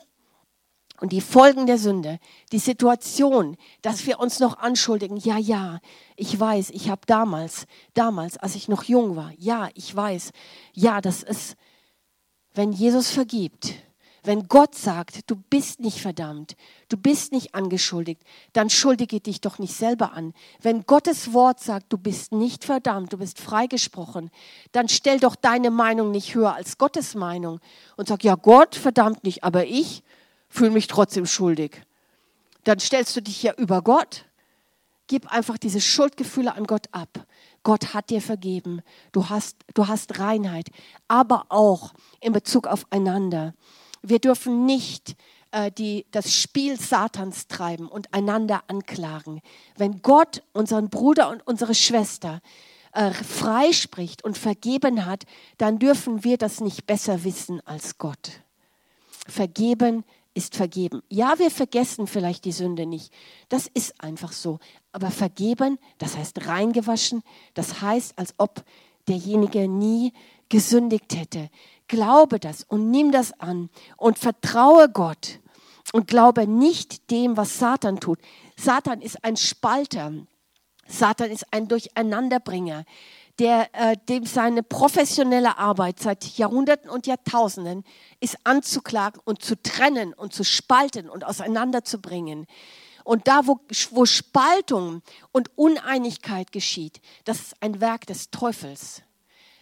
Und 1.00 1.12
die 1.12 1.22
Folgen 1.22 1.68
der 1.68 1.77
Sünde, 1.77 2.20
die 2.51 2.60
Situation, 2.60 3.56
dass 3.84 4.06
wir 4.08 4.20
uns 4.20 4.39
noch 4.39 4.58
anschuldigen, 4.58 5.18
ja, 5.18 5.38
ja, 5.38 5.80
ich 6.16 6.39
weiß, 6.39 6.72
ich 6.72 6.89
habe 6.89 7.01
damals, 7.06 7.68
damals, 7.94 8.38
als 8.38 8.56
ich 8.56 8.68
noch 8.68 8.84
jung 8.84 9.16
war, 9.16 9.32
ja, 9.38 9.70
ich 9.75 9.96
weiß, 9.96 10.32
ja, 10.74 11.00
das 11.00 11.22
ist, 11.22 11.56
wenn 12.56 12.72
Jesus 12.72 13.12
vergibt, 13.12 13.75
wenn 14.24 14.48
Gott 14.48 14.75
sagt, 14.75 15.30
du 15.30 15.36
bist 15.36 15.80
nicht 15.80 16.01
verdammt, 16.01 16.58
du 16.89 16.98
bist 16.98 17.32
nicht 17.32 17.56
angeschuldigt, 17.56 18.22
dann 18.51 18.70
schuldige 18.70 19.22
dich 19.22 19.39
doch 19.39 19.58
nicht 19.58 19.74
selber 19.74 20.13
an. 20.13 20.34
Wenn 20.62 20.86
Gottes 20.86 21.32
Wort 21.32 21.62
sagt, 21.62 21.94
du 21.94 21.98
bist 21.98 22.34
nicht 22.34 22.66
verdammt, 22.66 23.13
du 23.13 23.20
bist 23.20 23.39
freigesprochen, 23.39 24.30
dann 24.74 24.89
stell 24.89 25.20
doch 25.20 25.36
deine 25.36 25.72
Meinung 25.72 26.12
nicht 26.12 26.36
höher 26.36 26.56
als 26.56 26.77
Gottes 26.77 27.16
Meinung 27.16 27.62
und 27.96 28.10
sag, 28.10 28.24
ja, 28.24 28.36
Gott 28.36 28.75
verdammt 28.75 29.24
nicht, 29.24 29.46
aber 29.46 29.66
ich, 29.66 30.04
fühle 30.50 30.72
mich 30.72 30.88
trotzdem 30.88 31.25
schuldig. 31.25 31.82
Dann 32.63 32.80
stellst 32.80 33.16
du 33.16 33.22
dich 33.22 33.44
ja 33.44 33.54
über 33.54 33.82
Gott. 33.82 34.25
Gib 35.08 35.32
einfach 35.32 35.58
diese 35.58 35.80
Schuldgefühle 35.80 36.54
an 36.54 36.66
Gott 36.66 36.88
ab. 36.92 37.25
Gott 37.63 37.94
hat 37.94 38.10
dir 38.10 38.22
vergeben. 38.22 38.82
Du 39.12 39.30
hast, 39.30 39.58
du 39.74 39.88
hast 39.88 40.20
Reinheit. 40.20 40.68
Aber 41.08 41.46
auch 41.50 41.94
in 42.20 42.34
Bezug 42.34 42.68
aufeinander. 42.68 43.54
Wir 44.01 44.20
dürfen 44.20 44.66
nicht 44.66 45.16
äh, 45.51 45.72
die, 45.72 46.06
das 46.12 46.34
Spiel 46.34 46.80
Satans 46.80 47.48
treiben 47.48 47.88
und 47.88 48.13
einander 48.13 48.63
anklagen. 48.68 49.42
Wenn 49.77 50.01
Gott 50.01 50.44
unseren 50.54 50.89
Bruder 50.89 51.30
und 51.30 51.46
unsere 51.48 51.74
Schwester 51.74 52.42
äh, 52.92 53.12
freispricht 53.12 54.24
und 54.24 54.38
vergeben 54.38 55.06
hat, 55.06 55.24
dann 55.58 55.80
dürfen 55.80 56.24
wir 56.24 56.38
das 56.38 56.60
nicht 56.60 56.86
besser 56.86 57.24
wissen 57.24 57.62
als 57.66 57.98
Gott. 57.98 58.42
Vergeben 59.27 60.04
ist 60.38 60.56
vergeben. 60.56 61.01
Ja, 61.10 61.39
wir 61.39 61.50
vergessen 61.50 62.06
vielleicht 62.06 62.46
die 62.46 62.51
Sünde 62.51 62.86
nicht. 62.86 63.12
Das 63.50 63.67
ist 63.74 64.00
einfach 64.01 64.32
so. 64.32 64.60
Aber 64.91 65.10
vergeben, 65.10 65.79
das 65.98 66.15
heißt 66.15 66.48
reingewaschen, 66.48 67.24
das 67.56 67.82
heißt, 67.82 68.17
als 68.17 68.36
ob 68.38 68.63
derjenige 69.08 69.67
nie 69.67 70.13
gesündigt 70.50 71.15
hätte. 71.15 71.50
Glaube 71.88 72.39
das 72.39 72.63
und 72.63 72.91
nimm 72.91 73.12
das 73.12 73.38
an 73.39 73.70
und 73.98 74.20
vertraue 74.20 74.89
Gott 74.89 75.39
und 75.91 76.08
glaube 76.08 76.48
nicht 76.48 77.10
dem, 77.10 77.36
was 77.36 77.58
Satan 77.58 78.00
tut. 78.00 78.20
Satan 78.56 79.01
ist 79.01 79.24
ein 79.24 79.38
Spalter. 79.38 80.13
Satan 80.88 81.32
ist 81.32 81.46
ein 81.51 81.67
Durcheinanderbringer 81.67 82.86
der, 83.39 83.70
äh, 83.74 83.96
dem 84.10 84.25
seine 84.25 84.63
professionelle 84.63 85.58
Arbeit 85.58 86.00
seit 86.00 86.38
Jahrhunderten 86.38 86.89
und 86.89 87.08
Jahrtausenden 87.08 87.84
ist 88.20 88.38
anzuklagen 88.44 89.22
und 89.24 89.44
zu 89.44 89.62
trennen 89.62 90.13
und 90.13 90.34
zu 90.34 90.44
spalten 90.44 91.10
und 91.10 91.24
auseinanderzubringen. 91.24 92.48
Und 93.03 93.27
da, 93.27 93.48
wo, 93.48 93.60
wo 93.91 94.06
Spaltung 94.06 95.01
und 95.32 95.50
Uneinigkeit 95.56 96.51
geschieht, 96.51 97.00
das 97.25 97.39
ist 97.39 97.56
ein 97.62 97.79
Werk 97.79 98.06
des 98.08 98.32
Teufels. 98.32 99.01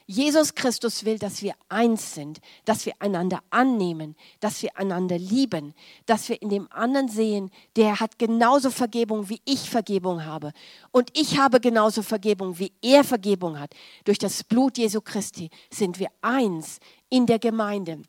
Jesus 0.08 0.54
Christus 0.54 1.04
will, 1.04 1.18
dass 1.18 1.42
wir 1.42 1.54
eins 1.68 2.14
sind, 2.14 2.40
dass 2.66 2.86
wir 2.86 2.94
einander 3.00 3.40
annehmen, 3.50 4.16
dass 4.40 4.62
wir 4.62 4.78
einander 4.78 5.18
lieben, 5.18 5.74
dass 6.06 6.30
wir 6.30 6.40
in 6.44 6.50
dem 6.50 6.72
anderen 6.72 7.10
sehen, 7.10 7.50
der 7.76 8.00
hat 8.00 8.20
genauso 8.20 8.70
Vergebung, 8.70 9.30
wie 9.30 9.42
ich 9.46 9.68
Vergebung 9.68 10.24
habe. 10.24 10.52
Und 10.92 11.10
ich 11.18 11.40
habe 11.40 11.60
genauso 11.60 12.04
Vergebung, 12.04 12.60
wie 12.60 12.72
er 12.84 13.04
Vergebung 13.04 13.60
hat. 13.60 13.74
Durch 14.04 14.20
das 14.20 14.44
Blut 14.44 14.78
Jesu 14.78 15.02
Christi 15.02 15.50
sind 15.72 15.98
wir 15.98 16.10
eins 16.22 16.80
in 17.10 17.26
der 17.26 17.40
Gemeinde. 17.40 18.04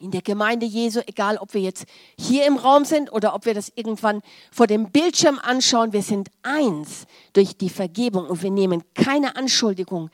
In 0.00 0.10
der 0.10 0.22
Gemeinde 0.22 0.66
Jesu, 0.66 0.98
egal 1.06 1.36
ob 1.36 1.54
wir 1.54 1.60
jetzt 1.60 1.84
hier 2.18 2.44
im 2.46 2.56
Raum 2.56 2.84
sind 2.84 3.12
oder 3.12 3.34
ob 3.34 3.46
wir 3.46 3.54
das 3.54 3.70
irgendwann 3.76 4.22
vor 4.50 4.66
dem 4.66 4.90
Bildschirm 4.90 5.38
anschauen, 5.40 5.92
wir 5.92 6.02
sind 6.02 6.30
eins 6.42 7.06
durch 7.32 7.56
die 7.56 7.70
Vergebung 7.70 8.26
und 8.26 8.42
wir 8.42 8.50
nehmen 8.50 8.82
keine 8.94 9.36
Anschuldigung 9.36 10.10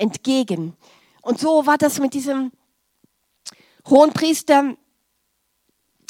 entgegen. 0.00 0.76
Und 1.22 1.38
so 1.38 1.66
war 1.66 1.78
das 1.78 1.98
mit 1.98 2.14
diesem 2.14 2.50
Hohenpriester 3.88 4.76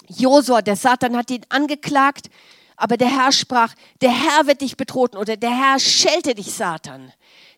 Josua. 0.09 0.63
Der 0.63 0.77
Satan 0.77 1.17
hat 1.17 1.31
ihn 1.31 1.45
angeklagt, 1.49 2.31
aber 2.77 2.97
der 2.97 3.09
Herr 3.09 3.33
sprach, 3.33 3.75
der 4.01 4.11
Herr 4.11 4.47
wird 4.47 4.61
dich 4.61 4.77
bedrohen 4.77 5.17
oder 5.17 5.37
der 5.37 5.51
Herr 5.51 5.79
schelte 5.79 6.35
dich, 6.35 6.53
Satan. 6.53 7.13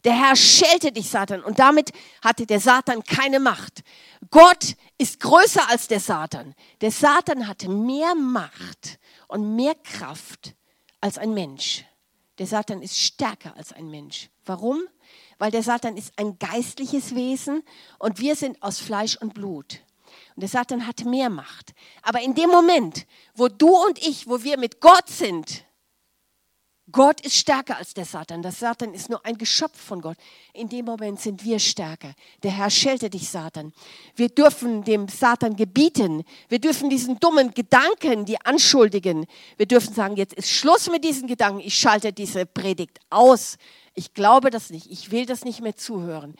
Der 0.05 0.15
Herr 0.15 0.35
schelte 0.35 0.91
dich, 0.91 1.09
Satan. 1.09 1.45
Und 1.45 1.61
damit 1.61 1.93
hatte 2.23 2.45
der 2.45 2.59
Satan 2.59 3.05
keine 3.05 3.39
Macht. 3.39 3.83
Gott 4.31 4.75
ist 4.99 5.21
größer 5.21 5.69
als 5.69 5.87
der 5.87 6.01
Satan. 6.01 6.55
Der 6.81 6.91
Satan 6.91 7.47
hatte 7.47 7.69
mehr 7.69 8.15
Macht 8.15 8.99
und 9.29 9.55
mehr 9.55 9.77
Kraft 9.77 10.55
als 11.01 11.19
ein 11.19 11.35
Mensch. 11.35 11.85
Der 12.39 12.47
Satan 12.47 12.83
ist 12.83 12.99
stärker 12.99 13.57
als 13.57 13.73
ein 13.73 13.91
Mensch. 13.91 14.29
Warum? 14.45 14.83
Weil 15.43 15.51
der 15.51 15.65
Satan 15.65 15.97
ist 15.97 16.13
ein 16.15 16.39
geistliches 16.39 17.17
Wesen 17.17 17.65
und 17.99 18.21
wir 18.21 18.37
sind 18.37 18.63
aus 18.63 18.79
Fleisch 18.79 19.17
und 19.17 19.35
Blut. 19.35 19.81
Und 20.37 20.43
der 20.43 20.49
Satan 20.49 20.87
hat 20.87 21.05
mehr 21.05 21.31
Macht. 21.31 21.75
Aber 22.03 22.21
in 22.23 22.37
dem 22.37 22.49
Moment, 22.49 23.09
wo 23.35 23.49
du 23.49 23.67
und 23.67 23.99
ich, 23.99 24.29
wo 24.29 24.45
wir 24.45 24.57
mit 24.57 24.81
Gott 24.81 25.09
sind, 25.09 25.65
Gott 26.93 27.21
ist 27.23 27.35
stärker 27.35 27.77
als 27.77 27.93
der 27.93 28.05
Satan. 28.05 28.43
Der 28.43 28.53
Satan 28.53 28.95
ist 28.95 29.11
nur 29.11 29.25
ein 29.27 29.37
Geschöpf 29.37 29.81
von 29.81 30.01
Gott. 30.01 30.17
In 30.53 30.69
dem 30.69 30.85
Moment 30.85 31.21
sind 31.21 31.43
wir 31.43 31.59
stärker. 31.59 32.13
Der 32.45 32.53
Herr 32.53 32.71
schelte 32.71 33.11
dich, 33.11 33.29
Satan. 33.29 33.73
Wir 34.15 34.29
dürfen 34.29 34.85
dem 34.85 35.09
Satan 35.09 35.57
gebieten. 35.57 36.23
Wir 36.51 36.61
dürfen 36.61 36.89
diesen 36.89 37.19
dummen 37.19 37.53
Gedanken, 37.53 38.27
die 38.27 38.41
anschuldigen, 38.41 39.27
wir 39.57 39.67
dürfen 39.67 39.93
sagen, 39.93 40.17
jetzt 40.17 40.35
ist 40.35 40.51
Schluss 40.51 40.89
mit 40.89 41.03
diesen 41.03 41.27
Gedanken. 41.27 41.61
Ich 41.61 41.75
schalte 41.77 42.13
diese 42.13 42.47
Predigt 42.47 43.01
aus. 43.11 43.57
Ich 43.95 44.15
glaube 44.15 44.51
das 44.51 44.71
nicht. 44.71 44.91
Ich 44.91 45.11
will 45.11 45.27
das 45.27 45.45
nicht 45.45 45.61
mehr 45.61 45.77
zuhören. 45.77 46.35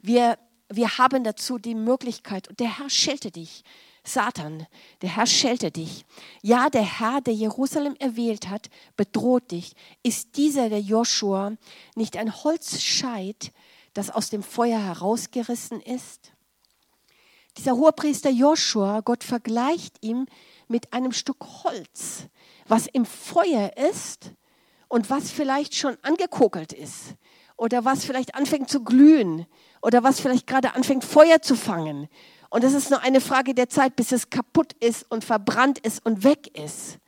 Wir, 0.00 0.38
wir 0.68 0.98
haben 0.98 1.24
dazu 1.24 1.58
die 1.58 1.74
Möglichkeit. 1.74 2.48
Und 2.48 2.60
der 2.60 2.78
Herr 2.78 2.90
schelte 2.90 3.30
dich. 3.30 3.64
Satan, 4.04 4.66
der 5.02 5.16
Herr 5.16 5.26
schelte 5.26 5.70
dich. 5.70 6.04
Ja, 6.42 6.70
der 6.70 6.82
Herr, 6.82 7.20
der 7.20 7.34
Jerusalem 7.34 7.94
erwählt 7.98 8.48
hat, 8.48 8.70
bedroht 8.96 9.50
dich. 9.50 9.74
Ist 10.02 10.36
dieser, 10.36 10.68
der 10.68 10.80
Joshua, 10.80 11.52
nicht 11.94 12.16
ein 12.16 12.34
Holzscheit, 12.42 13.52
das 13.92 14.10
aus 14.10 14.30
dem 14.30 14.42
Feuer 14.42 14.80
herausgerissen 14.80 15.80
ist? 15.80 16.32
Dieser 17.58 17.76
Hohepriester 17.76 18.30
Joshua, 18.30 19.00
Gott 19.00 19.24
vergleicht 19.24 19.96
ihm 20.00 20.26
mit 20.68 20.92
einem 20.92 21.12
Stück 21.12 21.44
Holz, 21.64 22.28
was 22.66 22.86
im 22.86 23.04
Feuer 23.04 23.72
ist 23.90 24.32
und 24.88 25.10
was 25.10 25.30
vielleicht 25.30 25.74
schon 25.74 25.96
angekokelt 26.02 26.72
ist 26.72 27.14
oder 27.56 27.84
was 27.84 28.04
vielleicht 28.04 28.34
anfängt 28.34 28.70
zu 28.70 28.82
glühen 28.82 29.46
oder 29.82 30.02
was 30.02 30.20
vielleicht 30.20 30.46
gerade 30.46 30.74
anfängt 30.74 31.04
Feuer 31.04 31.40
zu 31.42 31.56
fangen. 31.56 32.08
Und 32.50 32.64
es 32.64 32.72
ist 32.72 32.90
nur 32.90 33.00
eine 33.02 33.20
Frage 33.20 33.54
der 33.54 33.68
Zeit, 33.68 33.96
bis 33.96 34.12
es 34.12 34.30
kaputt 34.30 34.72
ist 34.80 35.10
und 35.10 35.24
verbrannt 35.24 35.78
ist 35.78 36.04
und 36.04 36.24
weg 36.24 36.58
ist. 36.58 36.98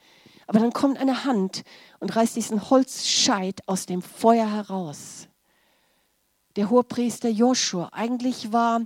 Aber 0.46 0.58
dann 0.58 0.72
kommt 0.72 0.99
eine 0.99 1.25
Hand 1.25 1.62
und 2.00 2.14
reißt 2.14 2.37
diesen 2.37 2.70
Holzscheit 2.70 3.60
aus 3.66 3.87
dem 3.87 4.02
Feuer 4.02 4.50
heraus. 4.50 5.28
Der 6.56 6.68
Hohepriester 6.68 7.28
Joshua, 7.28 7.88
eigentlich 7.92 8.52
war 8.52 8.82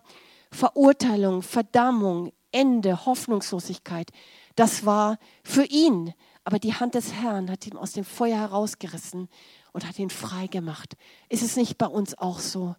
Verurteilung, 0.50 1.42
Verdammung, 1.42 2.32
Ende, 2.52 3.06
Hoffnungslosigkeit, 3.06 4.10
das 4.54 4.86
war 4.86 5.18
für 5.42 5.64
ihn. 5.64 6.14
Aber 6.44 6.58
die 6.58 6.74
Hand 6.74 6.94
des 6.94 7.14
Herrn 7.14 7.50
hat 7.50 7.66
ihn 7.66 7.76
aus 7.76 7.92
dem 7.92 8.04
Feuer 8.04 8.38
herausgerissen 8.38 9.28
und 9.72 9.86
hat 9.86 9.98
ihn 9.98 10.10
frei 10.10 10.46
gemacht. 10.46 10.94
Ist 11.30 11.42
es 11.42 11.56
nicht 11.56 11.78
bei 11.78 11.86
uns 11.86 12.16
auch 12.16 12.38
so? 12.38 12.76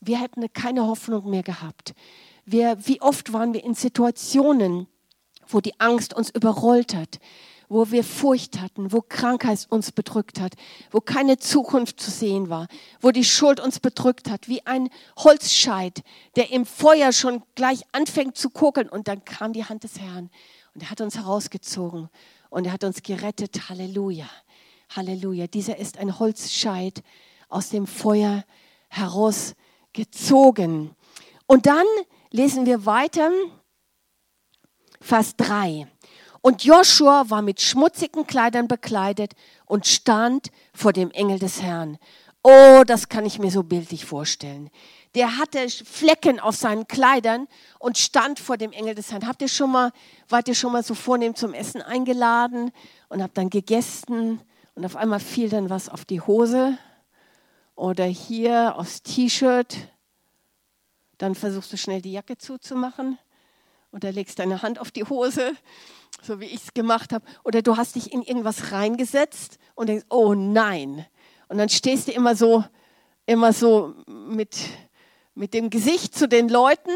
Wir 0.00 0.20
hätten 0.20 0.52
keine 0.52 0.86
Hoffnung 0.86 1.30
mehr 1.30 1.44
gehabt. 1.44 1.94
Wir, 2.44 2.76
wie 2.86 3.00
oft 3.00 3.32
waren 3.32 3.54
wir 3.54 3.64
in 3.64 3.74
Situationen, 3.74 4.88
wo 5.46 5.60
die 5.60 5.78
Angst 5.78 6.14
uns 6.14 6.30
überrollt 6.30 6.94
hat, 6.94 7.20
wo 7.68 7.90
wir 7.90 8.04
Furcht 8.04 8.60
hatten, 8.60 8.92
wo 8.92 9.02
Krankheit 9.02 9.66
uns 9.70 9.92
bedrückt 9.92 10.40
hat, 10.40 10.54
wo 10.90 11.00
keine 11.00 11.38
Zukunft 11.38 12.00
zu 12.00 12.10
sehen 12.10 12.48
war, 12.48 12.66
wo 13.00 13.10
die 13.10 13.24
Schuld 13.24 13.60
uns 13.60 13.80
bedrückt 13.80 14.30
hat, 14.30 14.48
wie 14.48 14.66
ein 14.66 14.88
Holzscheit, 15.16 16.02
der 16.34 16.52
im 16.52 16.66
Feuer 16.66 17.12
schon 17.12 17.42
gleich 17.54 17.82
anfängt 17.92 18.36
zu 18.36 18.50
kokeln. 18.50 18.88
Und 18.88 19.08
dann 19.08 19.24
kam 19.24 19.52
die 19.52 19.64
Hand 19.64 19.84
des 19.84 19.98
Herrn 19.98 20.30
und 20.74 20.82
er 20.82 20.90
hat 20.90 21.00
uns 21.00 21.16
herausgezogen 21.16 22.10
und 22.50 22.66
er 22.66 22.72
hat 22.72 22.84
uns 22.84 23.02
gerettet. 23.02 23.68
Halleluja. 23.68 24.28
Halleluja. 24.94 25.46
Dieser 25.46 25.78
ist 25.78 25.98
ein 25.98 26.18
Holzscheit 26.18 27.02
aus 27.48 27.70
dem 27.70 27.86
Feuer 27.86 28.44
herausgezogen. 28.88 30.94
Und 31.46 31.66
dann 31.66 31.86
lesen 32.30 32.66
wir 32.66 32.86
weiter, 32.86 33.30
Vers 35.00 35.36
3. 35.36 35.86
Und 36.40 36.64
Joshua 36.64 37.28
war 37.28 37.42
mit 37.42 37.60
schmutzigen 37.60 38.26
Kleidern 38.26 38.68
bekleidet 38.68 39.34
und 39.64 39.86
stand 39.86 40.50
vor 40.72 40.92
dem 40.92 41.10
Engel 41.10 41.38
des 41.38 41.62
Herrn. 41.62 41.98
Oh, 42.42 42.84
das 42.86 43.08
kann 43.08 43.26
ich 43.26 43.40
mir 43.40 43.50
so 43.50 43.64
bildlich 43.64 44.04
vorstellen. 44.04 44.70
Der 45.16 45.38
hatte 45.38 45.66
Flecken 45.70 46.38
auf 46.40 46.56
seinen 46.56 46.86
Kleidern 46.86 47.48
und 47.78 47.96
stand 47.96 48.38
vor 48.38 48.58
dem 48.58 48.70
Engel 48.72 48.94
des 48.94 49.10
Herrn. 49.10 49.26
Habt 49.26 49.40
ihr 49.40 49.48
schon 49.48 49.72
mal, 49.72 49.90
wart 50.28 50.46
ihr 50.46 50.54
schon 50.54 50.72
mal 50.72 50.82
so 50.82 50.94
vornehm 50.94 51.34
zum 51.34 51.54
Essen 51.54 51.80
eingeladen 51.80 52.70
und 53.08 53.22
habt 53.22 53.38
dann 53.38 53.48
gegessen 53.48 54.42
und 54.74 54.84
auf 54.84 54.94
einmal 54.94 55.20
fiel 55.20 55.48
dann 55.48 55.70
was 55.70 55.88
auf 55.88 56.04
die 56.04 56.20
Hose 56.20 56.76
oder 57.76 58.04
hier 58.04 58.76
aufs 58.76 59.02
T-Shirt. 59.02 59.88
Dann 61.16 61.34
versuchst 61.34 61.72
du 61.72 61.78
schnell 61.78 62.02
die 62.02 62.12
Jacke 62.12 62.36
zuzumachen 62.36 63.18
oder 63.92 64.12
legst 64.12 64.38
deine 64.38 64.60
Hand 64.60 64.78
auf 64.78 64.90
die 64.90 65.04
Hose, 65.04 65.54
so 66.20 66.40
wie 66.40 66.44
ich 66.44 66.64
es 66.64 66.74
gemacht 66.74 67.14
habe. 67.14 67.24
Oder 67.42 67.62
du 67.62 67.78
hast 67.78 67.94
dich 67.94 68.12
in 68.12 68.20
irgendwas 68.20 68.70
reingesetzt 68.70 69.56
und 69.76 69.88
denkst, 69.88 70.04
oh 70.10 70.34
nein. 70.34 71.06
Und 71.48 71.56
dann 71.56 71.70
stehst 71.70 72.08
du 72.08 72.12
immer 72.12 72.36
so, 72.36 72.64
immer 73.24 73.54
so 73.54 73.94
mit, 74.06 74.58
mit 75.36 75.54
dem 75.54 75.70
Gesicht 75.70 76.16
zu 76.16 76.26
den 76.26 76.48
Leuten 76.48 76.90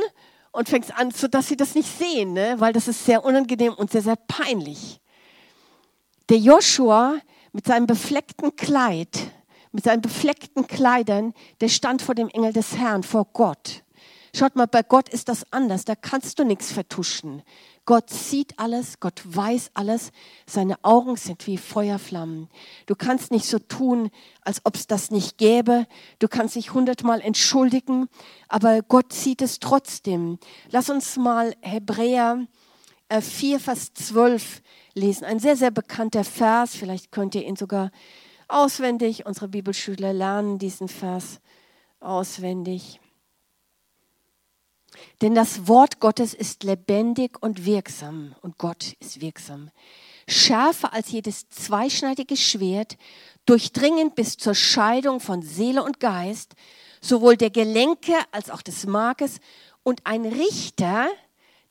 und 0.51 0.69
fängst 0.69 0.93
an, 0.97 1.11
sodass 1.11 1.47
sie 1.47 1.57
das 1.57 1.75
nicht 1.75 1.89
sehen, 1.89 2.33
ne? 2.33 2.57
weil 2.59 2.73
das 2.73 2.89
ist 2.89 3.05
sehr 3.05 3.25
unangenehm 3.25 3.75
und 3.75 3.93
sehr, 3.93 4.03
sehr 4.03 4.17
peinlich. 4.17 5.01
Der 6.29 6.39
Joshua 6.39 7.17
mit 7.53 7.67
seinem 7.67 7.87
befleckten 7.87 8.57
Kleid, 8.57 9.31
mit 9.73 9.85
seinen 9.85 10.03
befleckten 10.03 10.67
Kleidern, 10.67 11.35
der 11.61 11.69
stand 11.69 12.03
vor 12.03 12.15
dem 12.15 12.29
Engel 12.29 12.53
des 12.53 12.77
Herrn, 12.77 13.03
vor 13.03 13.27
Gott. 13.33 13.85
Schaut 14.35 14.57
mal, 14.57 14.67
bei 14.67 14.83
Gott 14.83 15.09
ist 15.09 15.29
das 15.29 15.45
anders. 15.53 15.85
Da 15.85 15.95
kannst 15.95 16.39
du 16.39 16.45
nichts 16.45 16.73
vertuschen. 16.73 17.43
Gott 17.91 18.09
sieht 18.09 18.57
alles, 18.57 19.01
Gott 19.01 19.21
weiß 19.25 19.73
alles. 19.75 20.13
Seine 20.47 20.77
Augen 20.85 21.17
sind 21.17 21.45
wie 21.49 21.59
Feuerflammen. 21.59 22.49
Du 22.87 22.95
kannst 22.95 23.33
nicht 23.33 23.47
so 23.47 23.59
tun, 23.59 24.13
als 24.43 24.61
ob 24.65 24.77
es 24.77 24.87
das 24.87 25.11
nicht 25.11 25.39
gäbe. 25.39 25.89
Du 26.21 26.29
kannst 26.29 26.55
dich 26.55 26.73
hundertmal 26.73 27.21
entschuldigen, 27.21 28.09
aber 28.47 28.83
Gott 28.83 29.13
sieht 29.13 29.43
es 29.43 29.59
trotzdem. 29.59 30.39
Lass 30.71 30.89
uns 30.89 31.17
mal 31.17 31.53
Hebräer 31.63 32.47
4, 33.11 33.57
äh, 33.57 33.59
Vers 33.59 33.93
12 33.95 34.63
lesen. 34.95 35.25
Ein 35.25 35.41
sehr, 35.41 35.57
sehr 35.57 35.73
bekannter 35.73 36.23
Vers. 36.23 36.77
Vielleicht 36.77 37.11
könnt 37.11 37.35
ihr 37.35 37.45
ihn 37.45 37.57
sogar 37.57 37.91
auswendig. 38.47 39.27
Unsere 39.27 39.49
Bibelschüler 39.49 40.13
lernen 40.13 40.61
diesen 40.61 40.87
Vers 40.87 41.41
auswendig. 41.99 43.01
Denn 45.23 45.35
das 45.35 45.69
Wort 45.69 46.01
Gottes 46.01 46.35
ist 46.35 46.65
lebendig 46.65 47.43
und 47.43 47.65
wirksam 47.65 48.35
und 48.43 48.59
Gott 48.59 48.95
ist 49.01 49.21
wirksam. 49.21 49.71
Schärfer 50.29 50.93
als 50.93 51.11
jedes 51.11 51.49
zweischneidige 51.49 52.37
Schwert, 52.37 52.97
durchdringend 53.47 54.15
bis 54.15 54.37
zur 54.37 54.55
Scheidung 54.55 55.21
von 55.21 55.43
Seele 55.43 55.83
und 55.83 56.01
Geist, 56.01 56.55
sowohl 57.01 57.37
der 57.37 57.51
Gelenke 57.51 58.15
als 58.31 58.51
auch 58.51 58.63
des 58.63 58.87
Markes 58.87 59.41
und 59.83 60.01
ein 60.05 60.25
Richter 60.27 61.09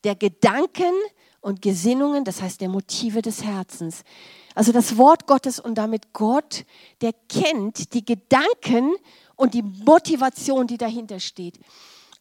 der 0.04 0.16
Gedanken 0.16 0.94
und 1.42 1.62
Gesinnungen, 1.62 2.26
das 2.26 2.42
heißt 2.42 2.62
der 2.62 2.70
Motive 2.70 3.22
des 3.22 3.44
Herzens. 3.44 4.04
Also 4.56 4.72
das 4.72 4.98
Wort 4.98 5.26
Gottes 5.26 5.60
und 5.60 5.76
damit 5.76 6.12
Gott, 6.14 6.66
der 7.02 7.14
kennt 7.30 7.94
die 7.94 8.04
Gedanken 8.04 8.96
und 9.36 9.54
die 9.54 9.62
Motivation, 9.62 10.68
die 10.68 10.78
dahinter 10.78 11.20
steht. 11.20 11.60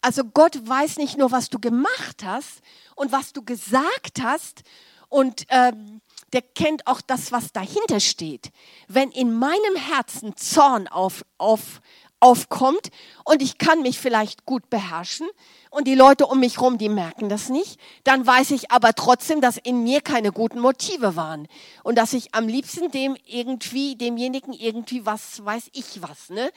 Also 0.00 0.24
Gott 0.24 0.68
weiß 0.68 0.96
nicht 0.98 1.18
nur, 1.18 1.32
was 1.32 1.50
du 1.50 1.58
gemacht 1.58 2.22
hast 2.24 2.60
und 2.94 3.12
was 3.12 3.32
du 3.32 3.42
gesagt 3.42 4.22
hast 4.22 4.62
und 5.08 5.44
ähm, 5.48 6.00
der 6.32 6.42
kennt 6.42 6.86
auch 6.86 7.00
das, 7.00 7.32
was 7.32 7.52
dahinter 7.52 8.00
steht. 8.00 8.50
Wenn 8.86 9.10
in 9.10 9.32
meinem 9.34 9.76
Herzen 9.76 10.36
Zorn 10.36 10.86
auf, 10.88 11.24
auf, 11.38 11.80
aufkommt 12.20 12.88
und 13.24 13.42
ich 13.42 13.58
kann 13.58 13.82
mich 13.82 13.98
vielleicht 13.98 14.44
gut 14.44 14.70
beherrschen 14.70 15.28
und 15.70 15.86
die 15.86 15.94
Leute 15.94 16.26
um 16.26 16.40
mich 16.40 16.56
herum, 16.56 16.78
die 16.78 16.88
merken 16.88 17.28
das 17.28 17.48
nicht, 17.48 17.78
dann 18.04 18.26
weiß 18.26 18.50
ich 18.52 18.70
aber 18.70 18.94
trotzdem, 18.94 19.40
dass 19.40 19.56
in 19.56 19.84
mir 19.84 20.00
keine 20.00 20.32
guten 20.32 20.60
Motive 20.60 21.16
waren 21.16 21.46
und 21.84 21.96
dass 21.96 22.12
ich 22.12 22.34
am 22.34 22.48
liebsten 22.48 22.90
dem 22.90 23.16
irgendwie, 23.24 23.96
demjenigen 23.96 24.52
irgendwie 24.52 25.06
was, 25.06 25.44
weiß 25.44 25.70
ich 25.72 26.02
was, 26.02 26.30
ne? 26.30 26.50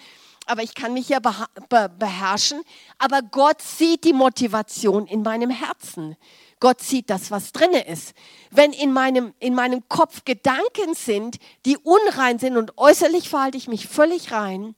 Aber 0.48 0.64
ich 0.64 0.74
kann 0.74 0.94
mich 0.94 1.08
ja 1.08 1.20
beherrschen, 1.20 2.62
aber 2.98 3.22
Gott 3.22 3.62
sieht 3.62 4.04
die 4.04 4.14
Motivation 4.14 5.06
in 5.06 5.22
meinem 5.22 5.52
Herzen. 5.52 6.18
Gott 6.60 6.82
sieht 6.82 7.12
das, 7.12 7.30
was 7.30 7.52
drinne 7.52 7.88
ist. 7.88 8.14
Wenn 8.50 8.74
in 8.74 8.92
meinem, 8.92 9.34
in 9.40 9.54
meinem 9.54 9.88
Kopf 9.88 10.26
Gedanken 10.26 10.96
sind, 10.96 11.38
die 11.66 11.78
unrein 11.78 12.40
sind 12.40 12.58
und 12.58 12.78
äußerlich 12.78 13.30
verhalte 13.30 13.58
ich 13.58 13.68
mich 13.68 13.88
völlig 13.88 14.32
rein, 14.32 14.76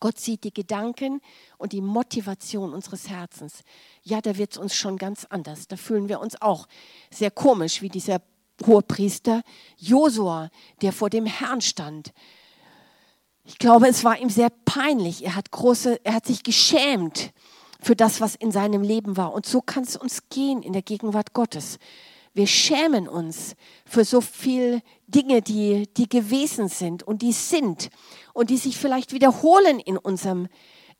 Gott 0.00 0.18
sieht 0.18 0.44
die 0.44 0.54
Gedanken 0.54 1.20
und 1.56 1.72
die 1.72 1.80
Motivation 1.80 2.72
unseres 2.72 3.08
Herzens. 3.08 3.62
Ja, 4.02 4.20
da 4.20 4.36
wird 4.36 4.52
es 4.52 4.58
uns 4.58 4.74
schon 4.74 4.96
ganz 4.96 5.24
anders. 5.24 5.66
Da 5.68 5.76
fühlen 5.76 6.08
wir 6.08 6.20
uns 6.20 6.40
auch 6.40 6.68
sehr 7.10 7.30
komisch, 7.30 7.82
wie 7.82 7.88
dieser 7.88 8.20
Hohepriester 8.66 9.42
Josua, 9.76 10.50
der 10.82 10.92
vor 10.92 11.10
dem 11.10 11.26
Herrn 11.26 11.60
stand. 11.60 12.12
Ich 13.44 13.58
glaube, 13.58 13.88
es 13.88 14.04
war 14.04 14.18
ihm 14.18 14.30
sehr 14.30 14.50
peinlich. 14.50 15.24
Er 15.24 15.34
hat 15.34 15.50
große, 15.50 16.00
er 16.04 16.14
hat 16.14 16.26
sich 16.26 16.42
geschämt 16.42 17.32
für 17.80 17.96
das, 17.96 18.20
was 18.20 18.34
in 18.34 18.52
seinem 18.52 18.82
Leben 18.82 19.16
war. 19.16 19.32
Und 19.32 19.46
so 19.46 19.60
kann 19.60 19.84
es 19.84 19.96
uns 19.96 20.28
gehen 20.28 20.62
in 20.62 20.72
der 20.72 20.82
Gegenwart 20.82 21.32
Gottes. 21.32 21.78
Wir 22.38 22.46
schämen 22.46 23.08
uns 23.08 23.56
für 23.84 24.04
so 24.04 24.20
viel 24.20 24.80
Dinge, 25.08 25.42
die, 25.42 25.92
die 25.94 26.08
gewesen 26.08 26.68
sind 26.68 27.02
und 27.02 27.20
die 27.20 27.32
sind 27.32 27.90
und 28.32 28.50
die 28.50 28.58
sich 28.58 28.78
vielleicht 28.78 29.12
wiederholen 29.12 29.80
in 29.80 29.98
unserem, 29.98 30.46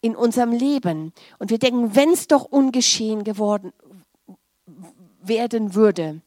in 0.01 0.17
unserem 0.17 0.51
Leben. 0.51 1.13
Und 1.39 1.51
wir 1.51 1.61
denken, 1.61 1.95
wenn 1.95 2.11
es 2.11 2.27
doch 2.27 2.43
ungeschehen 2.43 3.23
geworden 3.23 3.73
werden 5.21 5.77
würde. 5.77 6.23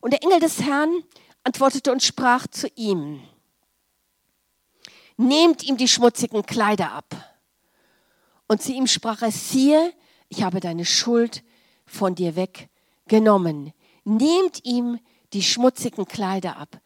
Und 0.00 0.14
der 0.14 0.22
Engel 0.22 0.40
des 0.40 0.62
Herrn 0.62 1.04
antwortete 1.44 1.92
und 1.92 2.02
sprach 2.02 2.46
zu 2.46 2.68
ihm, 2.74 3.20
nehmt 5.18 5.62
ihm 5.62 5.76
die 5.76 5.88
schmutzigen 5.88 6.46
Kleider 6.46 6.90
ab. 6.92 7.36
Und 8.48 8.62
zu 8.62 8.72
ihm 8.72 8.86
sprach 8.86 9.20
er, 9.20 9.30
siehe, 9.30 9.92
ich 10.30 10.42
habe 10.42 10.60
deine 10.60 10.86
Schuld 10.86 11.44
von 11.84 12.14
dir 12.14 12.34
weggenommen. 12.34 13.74
Nehmt 14.04 14.64
ihm 14.64 14.98
die 15.32 15.42
schmutzigen 15.42 16.06
Kleider 16.06 16.56
ab. 16.56 16.80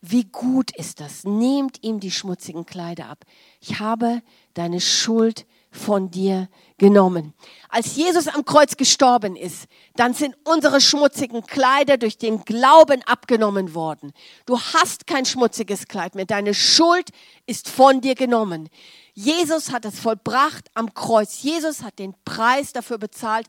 Wie 0.00 0.24
gut 0.24 0.76
ist 0.76 1.00
das? 1.00 1.22
Nehmt 1.24 1.82
ihm 1.82 2.00
die 2.00 2.10
schmutzigen 2.10 2.66
Kleider 2.66 3.06
ab. 3.08 3.24
Ich 3.60 3.78
habe 3.78 4.20
deine 4.54 4.80
Schuld 4.80 5.46
von 5.70 6.10
dir 6.10 6.48
genommen. 6.76 7.32
Als 7.68 7.96
Jesus 7.96 8.28
am 8.28 8.44
Kreuz 8.44 8.76
gestorben 8.76 9.36
ist, 9.36 9.66
dann 9.96 10.12
sind 10.12 10.36
unsere 10.44 10.80
schmutzigen 10.80 11.46
Kleider 11.46 11.96
durch 11.96 12.18
den 12.18 12.44
Glauben 12.44 13.02
abgenommen 13.04 13.74
worden. 13.74 14.12
Du 14.44 14.60
hast 14.60 15.06
kein 15.06 15.24
schmutziges 15.24 15.86
Kleid 15.86 16.14
mehr. 16.14 16.26
Deine 16.26 16.52
Schuld 16.52 17.10
ist 17.46 17.68
von 17.68 18.00
dir 18.00 18.16
genommen. 18.16 18.68
Jesus 19.14 19.70
hat 19.70 19.84
es 19.84 19.98
vollbracht 19.98 20.68
am 20.74 20.92
Kreuz. 20.92 21.42
Jesus 21.42 21.82
hat 21.82 21.98
den 21.98 22.14
Preis 22.24 22.72
dafür 22.72 22.98
bezahlt, 22.98 23.46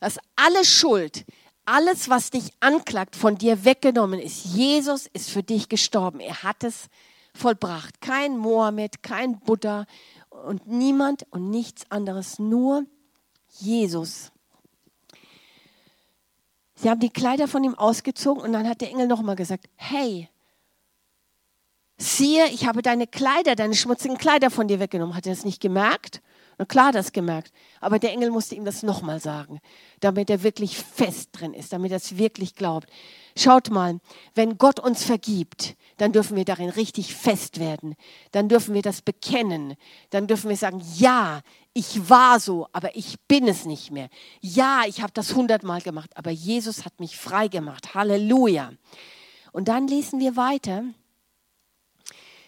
dass 0.00 0.18
alle 0.34 0.64
Schuld 0.64 1.24
alles, 1.70 2.08
was 2.08 2.30
dich 2.30 2.50
anklagt, 2.60 3.14
von 3.14 3.38
dir 3.38 3.64
weggenommen 3.64 4.18
ist. 4.18 4.44
Jesus 4.44 5.06
ist 5.06 5.30
für 5.30 5.42
dich 5.42 5.68
gestorben. 5.68 6.18
Er 6.20 6.42
hat 6.42 6.64
es 6.64 6.88
vollbracht. 7.32 8.00
Kein 8.00 8.36
Mohammed, 8.36 9.02
kein 9.02 9.38
Buddha 9.38 9.86
und 10.30 10.66
niemand 10.66 11.26
und 11.30 11.50
nichts 11.50 11.88
anderes, 11.90 12.38
nur 12.38 12.84
Jesus. 13.58 14.32
Sie 16.74 16.90
haben 16.90 17.00
die 17.00 17.10
Kleider 17.10 17.46
von 17.46 17.62
ihm 17.62 17.74
ausgezogen 17.74 18.42
und 18.42 18.52
dann 18.52 18.68
hat 18.68 18.80
der 18.80 18.90
Engel 18.90 19.06
nochmal 19.06 19.36
gesagt, 19.36 19.68
hey, 19.76 20.28
siehe, 21.98 22.48
ich 22.48 22.66
habe 22.66 22.82
deine 22.82 23.06
Kleider, 23.06 23.54
deine 23.54 23.74
schmutzigen 23.74 24.18
Kleider 24.18 24.50
von 24.50 24.66
dir 24.66 24.80
weggenommen. 24.80 25.14
Hat 25.14 25.26
er 25.26 25.34
das 25.34 25.44
nicht 25.44 25.60
gemerkt? 25.60 26.20
Na 26.60 26.66
klar, 26.66 26.92
das 26.92 27.12
gemerkt. 27.12 27.54
Aber 27.80 27.98
der 27.98 28.12
Engel 28.12 28.30
musste 28.30 28.54
ihm 28.54 28.66
das 28.66 28.82
nochmal 28.82 29.18
sagen, 29.18 29.60
damit 30.00 30.28
er 30.28 30.42
wirklich 30.42 30.76
fest 30.76 31.30
drin 31.32 31.54
ist, 31.54 31.72
damit 31.72 31.90
er 31.90 31.96
es 31.96 32.18
wirklich 32.18 32.54
glaubt. 32.54 32.86
Schaut 33.34 33.70
mal, 33.70 33.98
wenn 34.34 34.58
Gott 34.58 34.78
uns 34.78 35.02
vergibt, 35.02 35.74
dann 35.96 36.12
dürfen 36.12 36.36
wir 36.36 36.44
darin 36.44 36.68
richtig 36.68 37.14
fest 37.14 37.60
werden. 37.60 37.96
Dann 38.32 38.50
dürfen 38.50 38.74
wir 38.74 38.82
das 38.82 39.00
bekennen. 39.00 39.74
Dann 40.10 40.26
dürfen 40.26 40.50
wir 40.50 40.56
sagen, 40.58 40.82
ja, 40.98 41.40
ich 41.72 42.10
war 42.10 42.38
so, 42.38 42.68
aber 42.72 42.94
ich 42.94 43.18
bin 43.20 43.48
es 43.48 43.64
nicht 43.64 43.90
mehr. 43.90 44.10
Ja, 44.42 44.82
ich 44.86 45.00
habe 45.00 45.14
das 45.14 45.34
hundertmal 45.34 45.80
gemacht, 45.80 46.10
aber 46.14 46.30
Jesus 46.30 46.84
hat 46.84 47.00
mich 47.00 47.16
frei 47.16 47.48
gemacht. 47.48 47.94
Halleluja. 47.94 48.74
Und 49.52 49.68
dann 49.68 49.88
lesen 49.88 50.20
wir 50.20 50.36
weiter. 50.36 50.84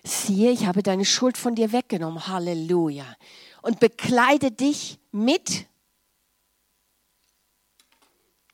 Siehe, 0.04 0.50
ich 0.50 0.66
habe 0.66 0.82
deine 0.82 1.06
Schuld 1.06 1.38
von 1.38 1.54
dir 1.54 1.72
weggenommen. 1.72 2.26
Halleluja 2.26 3.06
und 3.62 3.80
bekleide 3.80 4.50
dich 4.50 4.98
mit, 5.12 5.66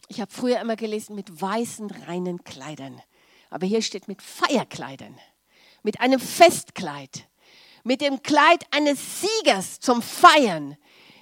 ich 0.06 0.20
habe 0.20 0.30
früher 0.32 0.60
immer 0.60 0.76
gelesen, 0.76 1.16
mit 1.16 1.40
weißen, 1.40 1.90
reinen 1.90 2.44
Kleidern. 2.44 3.02
Aber 3.50 3.66
hier 3.66 3.82
steht 3.82 4.08
mit 4.08 4.22
Feierkleidern, 4.22 5.18
mit 5.82 6.00
einem 6.00 6.20
Festkleid, 6.20 7.26
mit 7.82 8.00
dem 8.00 8.22
Kleid 8.22 8.66
eines 8.70 9.22
Siegers 9.22 9.80
zum 9.80 10.02
Feiern. 10.02 10.76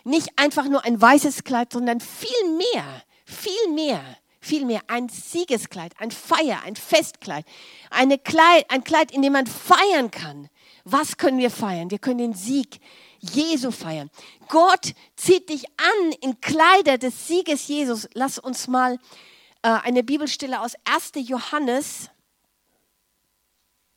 Nicht 0.04 0.30
einfach 0.36 0.68
nur 0.68 0.84
ein 0.84 1.00
weißes 1.00 1.44
Kleid, 1.44 1.72
sondern 1.72 2.00
viel 2.00 2.30
mehr, 2.74 3.02
viel 3.24 3.72
mehr, 3.72 4.02
viel 4.40 4.64
mehr. 4.64 4.82
Ein 4.88 5.08
Siegeskleid, 5.08 5.94
ein 5.98 6.10
Feier, 6.10 6.62
ein 6.64 6.76
Festkleid, 6.76 7.44
eine 7.90 8.18
Kleid, 8.18 8.70
ein 8.70 8.84
Kleid, 8.84 9.12
in 9.12 9.22
dem 9.22 9.32
man 9.32 9.46
feiern 9.46 10.10
kann. 10.10 10.48
Was 10.88 11.16
können 11.16 11.38
wir 11.38 11.50
feiern? 11.50 11.90
Wir 11.90 11.98
können 11.98 12.18
den 12.18 12.34
Sieg 12.34 12.78
Jesu 13.18 13.72
feiern. 13.72 14.08
Gott 14.46 14.94
zieht 15.16 15.48
dich 15.48 15.64
an 15.80 16.12
in 16.20 16.40
Kleider 16.40 16.96
des 16.96 17.26
Sieges 17.26 17.66
Jesus. 17.66 18.08
Lass 18.14 18.38
uns 18.38 18.68
mal 18.68 19.00
äh, 19.62 19.68
eine 19.68 20.04
Bibelstelle 20.04 20.60
aus 20.60 20.74
1. 20.84 21.28
Johannes, 21.28 22.08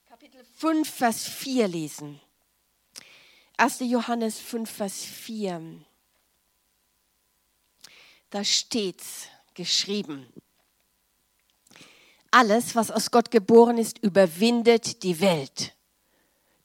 Kapitel 0.07 0.43
5, 0.57 0.89
Vers 0.89 1.27
4 1.27 1.67
lesen. 1.67 2.19
1. 3.57 3.81
Johannes 3.81 4.39
5, 4.39 4.67
Vers 4.67 5.03
4. 5.03 5.85
Da 8.31 8.43
steht's 8.43 9.27
geschrieben. 9.53 10.25
Alles, 12.31 12.75
was 12.75 12.89
aus 12.89 13.11
Gott 13.11 13.29
geboren 13.29 13.77
ist, 13.77 13.99
überwindet 13.99 15.03
die 15.03 15.19
Welt. 15.19 15.75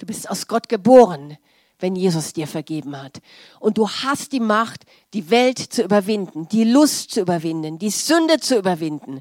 Du 0.05 0.09
bist 0.09 0.29
aus 0.29 0.47
Gott 0.47 0.69
geboren 0.69 1.39
wenn 1.81 1.97
Jesus 1.97 2.33
dir 2.33 2.47
vergeben 2.47 2.97
hat. 2.97 3.21
Und 3.59 3.79
du 3.79 3.89
hast 3.89 4.33
die 4.33 4.41
Macht, 4.41 4.85
die 5.13 5.29
Welt 5.31 5.59
zu 5.59 5.83
überwinden, 5.83 6.47
die 6.49 6.65
Lust 6.65 7.11
zu 7.11 7.21
überwinden, 7.21 7.79
die 7.79 7.91
Sünde 7.91 8.39
zu 8.39 8.57
überwinden. 8.57 9.21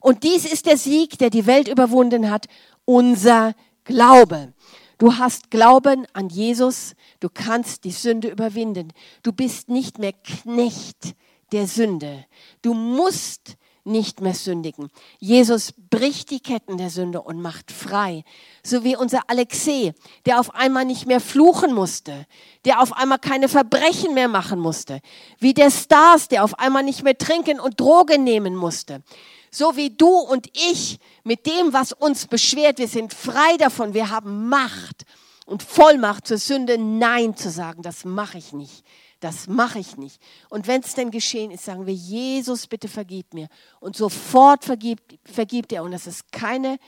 Und 0.00 0.22
dies 0.22 0.50
ist 0.50 0.66
der 0.66 0.76
Sieg, 0.76 1.18
der 1.18 1.28
die 1.28 1.46
Welt 1.46 1.68
überwunden 1.68 2.30
hat, 2.30 2.46
unser 2.84 3.54
Glaube. 3.84 4.52
Du 4.98 5.16
hast 5.16 5.50
Glauben 5.50 6.06
an 6.12 6.28
Jesus, 6.28 6.94
du 7.20 7.28
kannst 7.32 7.84
die 7.84 7.90
Sünde 7.90 8.28
überwinden. 8.28 8.92
Du 9.22 9.32
bist 9.32 9.68
nicht 9.68 9.98
mehr 9.98 10.12
Knecht 10.12 11.14
der 11.52 11.66
Sünde. 11.66 12.26
Du 12.62 12.74
musst 12.74 13.56
nicht 13.88 14.20
mehr 14.20 14.34
sündigen. 14.34 14.90
Jesus 15.18 15.74
bricht 15.90 16.30
die 16.30 16.40
Ketten 16.40 16.78
der 16.78 16.90
Sünde 16.90 17.20
und 17.22 17.42
macht 17.42 17.72
frei. 17.72 18.24
So 18.62 18.84
wie 18.84 18.96
unser 18.96 19.22
Alexei, 19.28 19.94
der 20.26 20.38
auf 20.38 20.54
einmal 20.54 20.84
nicht 20.84 21.06
mehr 21.06 21.20
fluchen 21.20 21.74
musste, 21.74 22.26
der 22.64 22.80
auf 22.80 22.92
einmal 22.92 23.18
keine 23.18 23.48
Verbrechen 23.48 24.14
mehr 24.14 24.28
machen 24.28 24.60
musste. 24.60 25.00
Wie 25.38 25.54
der 25.54 25.70
Stars, 25.70 26.28
der 26.28 26.44
auf 26.44 26.58
einmal 26.58 26.84
nicht 26.84 27.02
mehr 27.02 27.18
trinken 27.18 27.58
und 27.58 27.80
Drogen 27.80 28.22
nehmen 28.22 28.54
musste. 28.54 29.02
So 29.50 29.76
wie 29.76 29.90
du 29.90 30.08
und 30.08 30.48
ich 30.70 31.00
mit 31.24 31.46
dem, 31.46 31.72
was 31.72 31.92
uns 31.92 32.26
beschwert, 32.26 32.78
wir 32.78 32.88
sind 32.88 33.14
frei 33.14 33.56
davon, 33.58 33.94
wir 33.94 34.10
haben 34.10 34.48
Macht 34.48 35.04
und 35.46 35.62
Vollmacht 35.62 36.26
zur 36.26 36.38
Sünde 36.38 36.76
Nein 36.78 37.34
zu 37.36 37.50
sagen, 37.50 37.82
das 37.82 38.04
mache 38.04 38.38
ich 38.38 38.52
nicht. 38.52 38.84
Das 39.20 39.48
mache 39.48 39.80
ich 39.80 39.96
nicht. 39.96 40.22
Und 40.48 40.66
wenn 40.66 40.80
es 40.80 40.94
denn 40.94 41.10
geschehen 41.10 41.50
ist, 41.50 41.64
sagen 41.64 41.86
wir, 41.86 41.94
Jesus, 41.94 42.66
bitte 42.66 42.88
vergib 42.88 43.34
mir. 43.34 43.48
Und 43.80 43.96
sofort 43.96 44.64
vergibt, 44.64 45.18
vergibt 45.24 45.72
er. 45.72 45.82
Und 45.82 45.90
das 45.90 46.06
ist 46.06 46.30
keine 46.30 46.78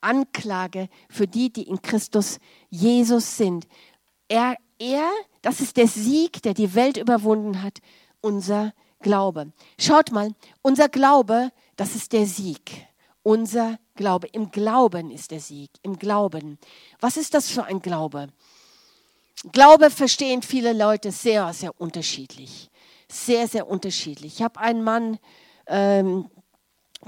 Anklage 0.00 0.88
für 1.10 1.26
die, 1.26 1.52
die 1.52 1.64
in 1.64 1.82
Christus 1.82 2.38
Jesus 2.70 3.36
sind. 3.36 3.66
Er, 4.28 4.56
er, 4.78 5.10
das 5.42 5.60
ist 5.60 5.76
der 5.76 5.88
Sieg, 5.88 6.42
der 6.42 6.54
die 6.54 6.74
Welt 6.74 6.96
überwunden 6.96 7.62
hat, 7.62 7.78
unser 8.20 8.72
Glaube. 9.00 9.52
Schaut 9.78 10.10
mal, 10.10 10.34
unser 10.62 10.88
Glaube, 10.88 11.50
das 11.76 11.94
ist 11.94 12.12
der 12.12 12.26
Sieg. 12.26 12.86
Unser 13.22 13.78
Glaube. 13.94 14.28
Im 14.28 14.50
Glauben 14.50 15.10
ist 15.10 15.32
der 15.32 15.40
Sieg. 15.40 15.70
Im 15.82 15.98
Glauben. 15.98 16.58
Was 17.00 17.16
ist 17.16 17.34
das 17.34 17.50
für 17.50 17.64
ein 17.64 17.80
Glaube? 17.80 18.28
Glaube 19.52 19.90
verstehen 19.90 20.42
viele 20.42 20.72
Leute 20.72 21.12
sehr, 21.12 21.52
sehr 21.52 21.80
unterschiedlich. 21.80 22.70
Sehr, 23.08 23.46
sehr 23.46 23.68
unterschiedlich. 23.68 24.34
Ich 24.34 24.42
habe 24.42 24.58
einen 24.58 24.82
Mann 24.82 25.18
ähm, 25.66 26.28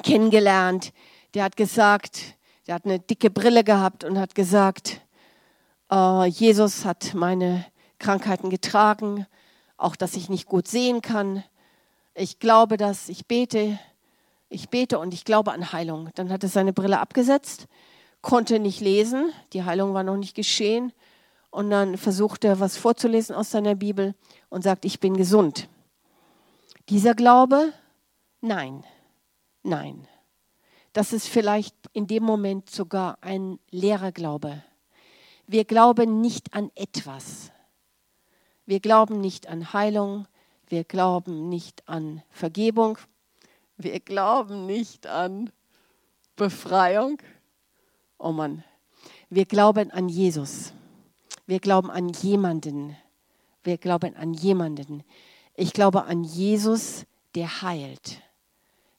kennengelernt, 0.02 0.92
der 1.34 1.44
hat 1.44 1.56
gesagt, 1.56 2.36
der 2.66 2.76
hat 2.76 2.84
eine 2.84 3.00
dicke 3.00 3.30
Brille 3.30 3.64
gehabt 3.64 4.04
und 4.04 4.18
hat 4.18 4.34
gesagt, 4.34 5.00
äh, 5.90 6.26
Jesus 6.26 6.84
hat 6.84 7.14
meine 7.14 7.66
Krankheiten 7.98 8.48
getragen, 8.48 9.26
auch 9.76 9.96
dass 9.96 10.14
ich 10.14 10.28
nicht 10.28 10.46
gut 10.46 10.68
sehen 10.68 11.02
kann. 11.02 11.42
Ich 12.14 12.38
glaube 12.38 12.76
das, 12.76 13.08
ich 13.08 13.26
bete, 13.26 13.78
ich 14.48 14.68
bete 14.68 15.00
und 15.00 15.14
ich 15.14 15.24
glaube 15.24 15.52
an 15.52 15.72
Heilung. 15.72 16.10
Dann 16.14 16.30
hat 16.30 16.44
er 16.44 16.48
seine 16.48 16.72
Brille 16.72 17.00
abgesetzt, 17.00 17.66
konnte 18.22 18.60
nicht 18.60 18.80
lesen, 18.80 19.32
die 19.52 19.64
Heilung 19.64 19.94
war 19.94 20.04
noch 20.04 20.16
nicht 20.16 20.36
geschehen 20.36 20.92
und 21.50 21.70
dann 21.70 21.96
versucht 21.96 22.44
er, 22.44 22.60
was 22.60 22.76
vorzulesen 22.76 23.34
aus 23.34 23.50
seiner 23.50 23.74
Bibel 23.74 24.14
und 24.48 24.62
sagt, 24.62 24.84
ich 24.84 25.00
bin 25.00 25.16
gesund. 25.16 25.68
Dieser 26.88 27.14
Glaube? 27.14 27.72
Nein, 28.40 28.84
nein. 29.62 30.06
Das 30.92 31.12
ist 31.12 31.28
vielleicht 31.28 31.74
in 31.92 32.06
dem 32.06 32.24
Moment 32.24 32.70
sogar 32.70 33.18
ein 33.20 33.58
leerer 33.70 34.12
Glaube. 34.12 34.62
Wir 35.46 35.64
glauben 35.64 36.20
nicht 36.20 36.54
an 36.54 36.70
etwas. 36.74 37.52
Wir 38.66 38.80
glauben 38.80 39.20
nicht 39.20 39.48
an 39.48 39.72
Heilung. 39.72 40.26
Wir 40.68 40.84
glauben 40.84 41.48
nicht 41.48 41.88
an 41.88 42.22
Vergebung. 42.30 42.98
Wir 43.76 43.98
glauben 43.98 44.66
nicht 44.66 45.06
an 45.06 45.50
Befreiung. 46.36 47.18
Oh 48.18 48.32
Mann, 48.32 48.62
wir 49.28 49.46
glauben 49.46 49.90
an 49.90 50.08
Jesus. 50.08 50.72
Wir 51.50 51.58
glauben 51.58 51.90
an 51.90 52.10
jemanden. 52.10 52.96
Wir 53.64 53.76
glauben 53.76 54.14
an 54.14 54.34
jemanden. 54.34 55.02
Ich 55.56 55.72
glaube 55.72 56.04
an 56.04 56.22
Jesus, 56.22 57.06
der 57.34 57.62
heilt. 57.62 58.22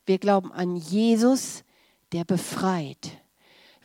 Wir 0.06 0.20
glauben 0.20 0.52
an 0.52 0.76
Jesus, 0.76 1.64
der 2.12 2.26
befreit. 2.26 3.12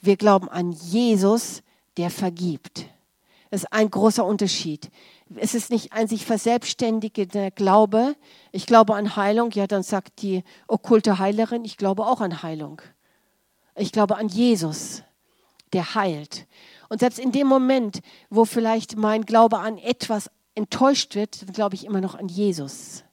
Wir 0.01 0.17
glauben 0.17 0.49
an 0.49 0.73
Jesus, 0.73 1.63
der 1.97 2.11
vergibt. 2.11 2.87
Das 3.51 3.63
ist 3.63 3.73
ein 3.73 3.89
großer 3.89 4.25
Unterschied. 4.25 4.91
Es 5.37 5.55
ist 5.55 5.71
nicht 5.71 5.93
ein 5.93 6.09
sich 6.09 6.27
verselbstständigender 6.27 7.53
Glaube. 7.53 8.17
Ich 8.51 8.67
glaube 8.67 8.97
an 8.97 9.15
Heilung. 9.15 9.53
Ja, 9.53 9.69
dann 9.69 9.85
sagt 9.85 10.23
die 10.23 10.43
okkulte 10.67 11.21
Heilerin, 11.21 11.65
ich 11.65 11.77
glaube 11.77 12.05
auch 12.05 12.21
an 12.21 12.43
Heilung. 12.43 12.83
Ich 13.77 13.93
glaube 13.93 14.17
an 14.17 14.27
Jesus, 14.27 15.05
der 15.73 15.95
heilt. 15.95 16.49
Und 16.89 17.01
selbst 17.01 17.19
in 17.19 17.33
dem 17.33 17.47
Moment, 17.47 18.01
wo 18.31 18.45
vielleicht 18.45 18.97
mein 18.97 19.25
Glaube 19.25 19.59
an 19.59 19.79
etwas 19.79 20.31
enttäuscht 20.55 21.15
wird, 21.15 21.53
glaube 21.53 21.75
ich 21.75 21.85
immer 21.85 22.01
noch 22.01 22.15
an 22.15 22.29
Jesus. 22.29 23.05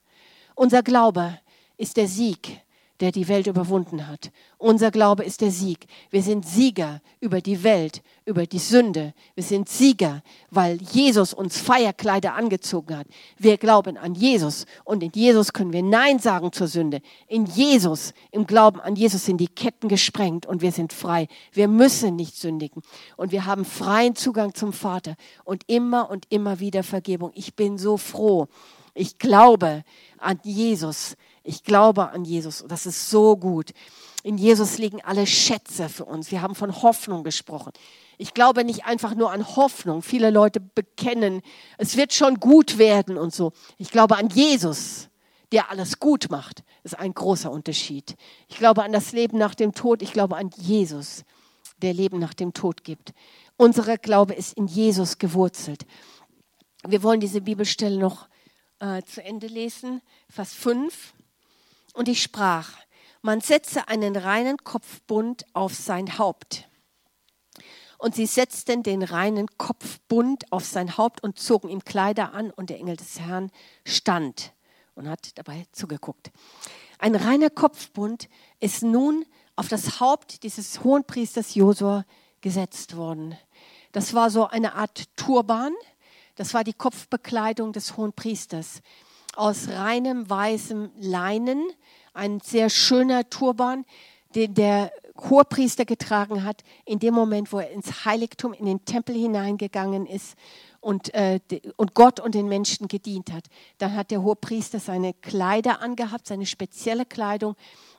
Unser 0.56 0.84
Glaube 0.84 1.40
ist 1.78 1.98
der 1.98 2.08
Sieg, 2.08 2.62
der 3.00 3.12
die 3.12 3.28
Welt 3.28 3.48
überwunden 3.48 4.08
hat. 4.08 4.32
Unser 4.58 4.92
Glaube 4.92 5.24
ist 5.24 5.42
der 5.42 5.52
Sieg. 5.52 5.88
Wir 6.10 6.22
sind 6.22 6.46
Sieger 6.46 7.02
über 7.20 7.42
die 7.42 7.64
Welt, 7.64 8.02
über 8.26 8.46
die 8.46 8.60
Sünde. 8.60 9.14
Wir 9.36 9.44
sind 9.44 9.68
Sieger, 9.68 10.22
weil 10.52 10.80
Jesus 10.82 11.34
uns 11.34 11.58
Feierkleider 11.60 12.36
angezogen 12.36 12.98
hat. 12.98 13.08
Wir 13.38 13.58
glauben 13.58 13.98
an 13.98 14.14
Jesus 14.14 14.66
und 14.84 15.04
in 15.04 15.12
Jesus 15.14 15.54
können 15.54 15.74
wir 15.74 15.84
Nein 15.84 16.20
sagen 16.20 16.52
zur 16.52 16.68
Sünde. 16.68 17.02
In 17.28 17.46
Jesus, 17.46 18.14
im 18.32 18.46
Glauben 18.46 18.80
an 18.80 18.96
Jesus 18.96 19.26
sind 19.26 19.38
die 19.38 19.48
Ketten 19.48 19.90
gesprengt 19.90 20.46
und 20.46 20.62
wir 20.62 20.72
sind 20.72 20.94
frei. 20.94 21.28
Wir 21.52 21.68
müssen 21.68 22.16
nicht 22.16 22.36
sündigen 22.36 22.84
und 23.18 23.32
wir 23.32 23.46
haben 23.46 23.66
freien 23.66 24.16
Zugang 24.16 24.54
zum 24.54 24.72
Vater 24.72 25.16
und 25.44 25.64
immer 25.68 26.10
und 26.10 26.26
immer 26.30 26.60
wieder 26.60 26.84
Vergebung. 26.84 27.32
Ich 27.34 27.56
bin 27.56 27.78
so 27.78 27.98
froh. 27.98 28.48
Ich 28.94 29.18
glaube 29.18 29.84
an 30.20 30.40
Jesus 30.44 31.18
ich 31.44 31.64
glaube 31.64 32.10
an 32.10 32.26
Jesus 32.26 32.62
und 32.62 32.72
das 32.72 32.86
ist 32.86 33.10
so 33.10 33.38
gut. 33.38 33.72
In 34.24 34.38
Jesus 34.38 34.78
liegen 34.78 35.02
alle 35.02 35.28
Schätze 35.28 35.90
für 35.90 36.06
uns. 36.06 36.32
Wir 36.32 36.42
haben 36.42 36.56
von 36.56 36.82
Hoffnung 36.82 37.24
gesprochen. 37.24 37.74
Ich 38.18 38.34
glaube 38.34 38.64
nicht 38.64 38.86
einfach 38.86 39.16
nur 39.16 39.32
an 39.32 39.56
Hoffnung. 39.56 40.02
Viele 40.02 40.30
Leute 40.30 40.62
bekennen, 40.62 41.42
es 41.78 41.98
wird 41.98 42.14
schon 42.14 42.40
gut 42.40 42.78
werden 42.78 43.18
und 43.18 43.34
so. 43.34 43.52
Ich 43.78 43.92
glaube 43.92 44.18
an 44.18 44.30
Jesus, 44.30 45.10
der 45.52 45.70
alles 45.70 46.00
gut 46.00 46.28
macht. 46.30 46.64
Das 46.84 46.94
ist 46.94 47.00
ein 47.00 47.14
großer 47.14 47.52
Unterschied. 47.52 48.16
Ich 48.48 48.58
glaube 48.58 48.84
an 48.84 48.94
das 48.94 49.12
Leben 49.12 49.38
nach 49.38 49.56
dem 49.56 49.74
Tod. 49.74 50.02
Ich 50.02 50.14
glaube 50.14 50.38
an 50.38 50.52
Jesus, 50.56 51.26
der 51.82 51.94
Leben 51.94 52.20
nach 52.20 52.34
dem 52.34 52.54
Tod 52.54 52.86
gibt. 52.86 53.14
Unser 53.58 53.98
Glaube 53.98 54.34
ist 54.34 54.58
in 54.58 54.68
Jesus 54.68 55.18
gewurzelt. 55.18 55.86
Wir 56.88 57.04
wollen 57.04 57.20
diese 57.20 57.42
Bibelstelle 57.42 57.98
noch 57.98 58.28
äh, 58.80 59.04
zu 59.04 59.24
Ende 59.24 59.48
lesen. 59.48 60.02
Vers 60.30 60.54
5. 60.54 61.14
Und 61.94 62.08
ich 62.08 62.22
sprach, 62.22 62.70
man 63.22 63.40
setze 63.40 63.88
einen 63.88 64.16
reinen 64.16 64.58
Kopfbund 64.58 65.46
auf 65.54 65.74
sein 65.74 66.18
Haupt. 66.18 66.68
Und 67.98 68.16
sie 68.16 68.26
setzten 68.26 68.84
den 68.84 69.02
reinen 69.02 69.48
Kopfbund 69.58 70.52
auf 70.52 70.66
sein 70.66 70.98
Haupt 70.98 71.24
und 71.24 71.40
zogen 71.40 71.70
ihm 71.70 71.86
Kleider 71.86 72.34
an, 72.34 72.52
und 72.52 72.70
der 72.70 72.80
Engel 72.80 72.98
des 72.98 73.20
Herrn 73.22 73.50
stand 73.86 74.52
und 74.96 75.08
hat 75.08 75.38
dabei 75.38 75.66
zugeguckt. 75.72 76.32
Ein 77.00 77.16
reiner 77.16 77.50
Kopfbund 77.50 78.28
ist 78.60 78.84
nun 78.84 79.26
auf 79.56 79.68
das 79.68 80.00
Haupt 80.00 80.44
dieses 80.44 80.84
Hohenpriesters 80.84 81.56
Josua 81.56 82.06
gesetzt 82.42 82.98
worden. 82.98 83.38
Das 83.92 84.14
war 84.14 84.30
so 84.30 84.48
eine 84.48 84.76
Art 84.76 85.06
Turban. 85.16 85.74
Das 86.36 86.54
war 86.54 86.64
die 86.64 86.74
Kopfbekleidung 86.74 87.72
des 87.74 87.96
Hohenpriesters 87.96 88.82
aus 89.36 89.70
reinem 89.70 90.30
weißem 90.30 90.92
Leinen, 91.00 91.64
ein 92.14 92.40
sehr 92.40 92.70
schöner 92.70 93.30
Turban, 93.30 93.86
den 94.36 94.54
der 94.54 94.92
Chorpriester 95.16 95.86
getragen 95.86 96.44
hat, 96.44 96.64
in 96.86 97.00
dem 97.00 97.14
Moment, 97.14 97.52
wo 97.52 97.60
er 97.60 97.72
ins 97.72 98.06
Heiligtum, 98.06 98.54
in 98.54 98.66
den 98.66 98.84
Tempel 98.86 99.16
hineingegangen 99.16 100.06
ist 100.06 100.36
und, 100.82 101.14
äh, 101.14 101.40
und 101.78 101.94
Gott 101.94 102.20
und 102.20 102.36
den 102.36 102.48
Menschen 102.48 102.88
gedient 102.88 103.32
hat. 103.32 103.46
Dann 103.78 103.96
hat 103.96 104.12
der 104.12 104.24
Hohepriester 104.24 104.80
seine 104.80 105.14
Kleider 105.14 105.82
angehabt, 105.82 106.28
seine 106.28 106.46
spezielle 106.46 107.06
Kleidung 107.06 107.56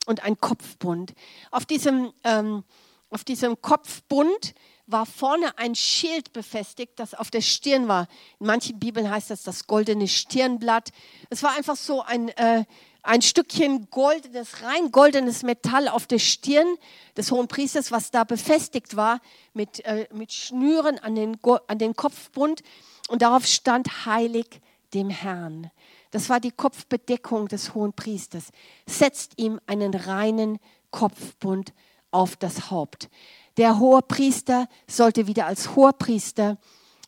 und 0.06 0.24
ein 0.24 0.38
Kopfbund. 0.38 1.14
Auf 1.50 1.66
diesem, 1.66 2.12
ähm, 2.24 2.64
auf 3.10 3.24
diesem 3.24 3.60
Kopfbund 3.62 4.54
war 4.86 5.06
vorne 5.06 5.56
ein 5.58 5.74
Schild 5.74 6.32
befestigt, 6.32 6.92
das 6.96 7.14
auf 7.14 7.30
der 7.30 7.40
Stirn 7.40 7.88
war. 7.88 8.06
In 8.38 8.46
manchen 8.46 8.78
Bibeln 8.78 9.10
heißt 9.10 9.30
das 9.30 9.42
das 9.42 9.66
goldene 9.66 10.08
Stirnblatt. 10.08 10.90
Es 11.30 11.42
war 11.42 11.56
einfach 11.56 11.76
so 11.76 12.02
ein, 12.02 12.28
äh, 12.30 12.64
ein 13.02 13.22
Stückchen 13.22 13.88
goldenes, 13.90 14.62
rein 14.62 14.90
goldenes 14.90 15.42
Metall 15.42 15.88
auf 15.88 16.06
der 16.06 16.18
Stirn 16.18 16.76
des 17.16 17.30
hohen 17.30 17.48
Priesters, 17.48 17.92
was 17.92 18.10
da 18.10 18.24
befestigt 18.24 18.96
war 18.96 19.20
mit, 19.52 19.84
äh, 19.84 20.08
mit 20.12 20.32
Schnüren 20.32 20.98
an 20.98 21.14
den, 21.14 21.38
an 21.66 21.78
den 21.78 21.96
Kopfbund. 21.96 22.62
Und 23.08 23.22
darauf 23.22 23.46
stand 23.46 24.06
heilig 24.06 24.60
dem 24.94 25.10
Herrn. 25.10 25.70
Das 26.10 26.28
war 26.28 26.40
die 26.40 26.52
Kopfbedeckung 26.52 27.48
des 27.48 27.74
hohen 27.74 27.92
Priesters. 27.92 28.50
Setzt 28.86 29.32
ihm 29.36 29.60
einen 29.66 29.94
reinen 29.94 30.58
Kopfbund 30.90 31.72
auf 32.10 32.36
das 32.36 32.70
Haupt. 32.70 33.10
Der 33.56 33.78
Hohepriester 33.78 34.68
sollte 34.86 35.26
wieder 35.26 35.46
als 35.46 35.76
Hohepriester 35.76 36.58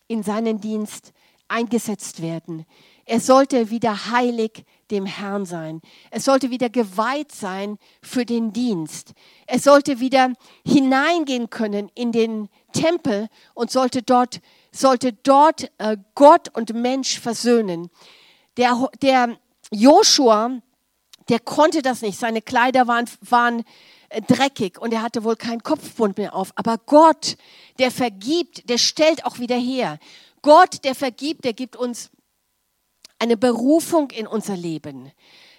in 0.07 0.23
seinen 0.23 0.61
Dienst 0.61 1.13
eingesetzt 1.47 2.21
werden. 2.21 2.65
Er 3.05 3.19
sollte 3.19 3.69
wieder 3.69 4.11
heilig 4.11 4.65
dem 4.91 5.05
Herrn 5.05 5.45
sein. 5.45 5.81
Er 6.11 6.19
sollte 6.19 6.49
wieder 6.49 6.69
geweiht 6.69 7.31
sein 7.31 7.77
für 8.01 8.25
den 8.25 8.51
Dienst. 8.51 9.13
Er 9.45 9.59
sollte 9.59 9.99
wieder 9.99 10.33
hineingehen 10.65 11.49
können 11.49 11.89
in 11.95 12.11
den 12.11 12.49
Tempel 12.73 13.29
und 13.53 13.71
sollte 13.71 14.01
dort, 14.01 14.41
sollte 14.71 15.13
dort 15.13 15.71
äh, 15.77 15.97
Gott 16.15 16.49
und 16.55 16.73
Mensch 16.73 17.19
versöhnen. 17.19 17.89
Der, 18.57 18.89
der 19.01 19.37
Joshua, 19.71 20.61
der 21.29 21.39
konnte 21.39 21.81
das 21.81 22.01
nicht. 22.01 22.19
Seine 22.19 22.41
Kleider 22.41 22.87
waren, 22.87 23.05
waren 23.21 23.63
dreckig 24.27 24.79
und 24.79 24.93
er 24.93 25.01
hatte 25.01 25.23
wohl 25.23 25.35
keinen 25.35 25.63
Kopfbund 25.63 26.17
mehr 26.17 26.35
auf. 26.35 26.51
Aber 26.55 26.77
Gott, 26.77 27.37
der 27.79 27.91
vergibt, 27.91 28.69
der 28.69 28.77
stellt 28.77 29.25
auch 29.25 29.39
wieder 29.39 29.57
her. 29.57 29.99
Gott, 30.41 30.83
der 30.83 30.95
vergibt, 30.95 31.43
der 31.45 31.53
gibt 31.53 31.75
uns 31.75 32.09
eine 33.19 33.37
Berufung 33.37 34.11
in 34.11 34.27
unser 34.27 34.55
Leben. 34.55 35.11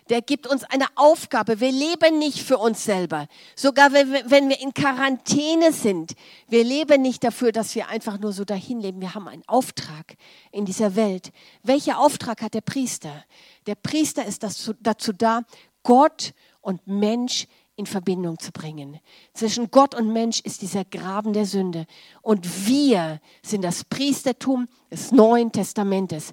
Der 0.08 0.22
gibt 0.22 0.46
uns 0.46 0.64
eine 0.64 0.87
Aufgabe. 0.94 1.61
Wir 1.61 1.70
leben 1.70 2.18
nicht 2.18 2.38
für 2.38 2.56
uns 2.56 2.82
selber. 2.82 3.26
Sogar 3.54 3.92
wenn 3.92 4.48
wir 4.48 4.58
in 4.58 4.72
Quarantäne 4.72 5.70
sind. 5.72 6.14
Wir 6.48 6.64
leben 6.64 7.02
nicht 7.02 7.22
dafür, 7.24 7.52
dass 7.52 7.74
wir 7.74 7.88
einfach 7.88 8.18
nur 8.18 8.32
so 8.32 8.46
dahin 8.46 8.80
leben. 8.80 9.02
Wir 9.02 9.14
haben 9.14 9.28
einen 9.28 9.46
Auftrag 9.46 10.16
in 10.50 10.64
dieser 10.64 10.96
Welt. 10.96 11.30
Welcher 11.62 11.98
Auftrag 11.98 12.40
hat 12.40 12.54
der 12.54 12.62
Priester? 12.62 13.24
Der 13.66 13.74
Priester 13.74 14.24
ist 14.24 14.42
dazu 14.42 15.12
da, 15.12 15.42
Gott 15.82 16.32
und 16.62 16.87
Mensch 16.87 17.46
in 17.78 17.86
Verbindung 17.86 18.38
zu 18.38 18.50
bringen. 18.50 18.98
Zwischen 19.32 19.70
Gott 19.70 19.94
und 19.94 20.12
Mensch 20.12 20.40
ist 20.40 20.62
dieser 20.62 20.84
Graben 20.84 21.32
der 21.32 21.46
Sünde. 21.46 21.86
Und 22.22 22.66
wir 22.66 23.20
sind 23.42 23.62
das 23.62 23.84
Priestertum 23.84 24.68
des 24.90 25.12
Neuen 25.12 25.52
Testamentes. 25.52 26.32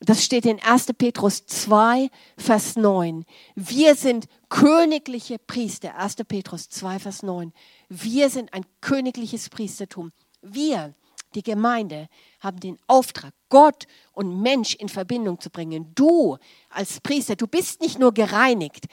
Das 0.00 0.22
steht 0.22 0.44
in 0.44 0.60
1. 0.60 0.88
Petrus 0.98 1.46
2, 1.46 2.10
Vers 2.36 2.76
9. 2.76 3.24
Wir 3.54 3.94
sind 3.94 4.26
königliche 4.50 5.38
Priester. 5.38 5.96
1. 5.96 6.16
Petrus 6.28 6.68
2, 6.68 6.98
Vers 6.98 7.22
9. 7.22 7.52
Wir 7.88 8.28
sind 8.28 8.52
ein 8.52 8.66
königliches 8.82 9.48
Priestertum. 9.48 10.12
Wir, 10.42 10.94
die 11.34 11.42
Gemeinde, 11.42 12.08
haben 12.40 12.60
den 12.60 12.78
Auftrag, 12.86 13.32
Gott 13.48 13.86
und 14.12 14.42
Mensch 14.42 14.74
in 14.74 14.90
Verbindung 14.90 15.40
zu 15.40 15.48
bringen. 15.48 15.92
Du 15.94 16.36
als 16.68 17.00
Priester, 17.00 17.34
du 17.34 17.46
bist 17.46 17.80
nicht 17.80 17.98
nur 17.98 18.12
gereinigt, 18.12 18.84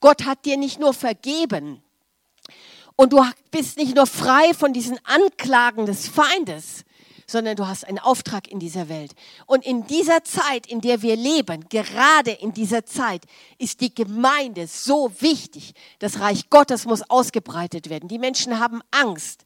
Gott 0.00 0.24
hat 0.24 0.44
dir 0.44 0.56
nicht 0.56 0.80
nur 0.80 0.94
vergeben 0.94 1.82
und 2.96 3.12
du 3.12 3.24
bist 3.50 3.78
nicht 3.78 3.94
nur 3.94 4.06
frei 4.06 4.52
von 4.52 4.72
diesen 4.72 4.98
Anklagen 5.04 5.86
des 5.86 6.08
Feindes, 6.08 6.84
sondern 7.26 7.56
du 7.56 7.66
hast 7.66 7.86
einen 7.86 7.98
Auftrag 7.98 8.48
in 8.48 8.58
dieser 8.58 8.88
Welt. 8.88 9.12
Und 9.46 9.64
in 9.64 9.86
dieser 9.86 10.24
Zeit, 10.24 10.66
in 10.66 10.80
der 10.80 11.00
wir 11.00 11.16
leben, 11.16 11.66
gerade 11.68 12.32
in 12.32 12.52
dieser 12.52 12.84
Zeit, 12.84 13.22
ist 13.56 13.80
die 13.80 13.94
Gemeinde 13.94 14.66
so 14.66 15.10
wichtig. 15.20 15.72
Das 15.98 16.20
Reich 16.20 16.50
Gottes 16.50 16.84
muss 16.84 17.08
ausgebreitet 17.08 17.88
werden. 17.88 18.08
Die 18.08 18.18
Menschen 18.18 18.58
haben 18.58 18.82
Angst. 18.90 19.44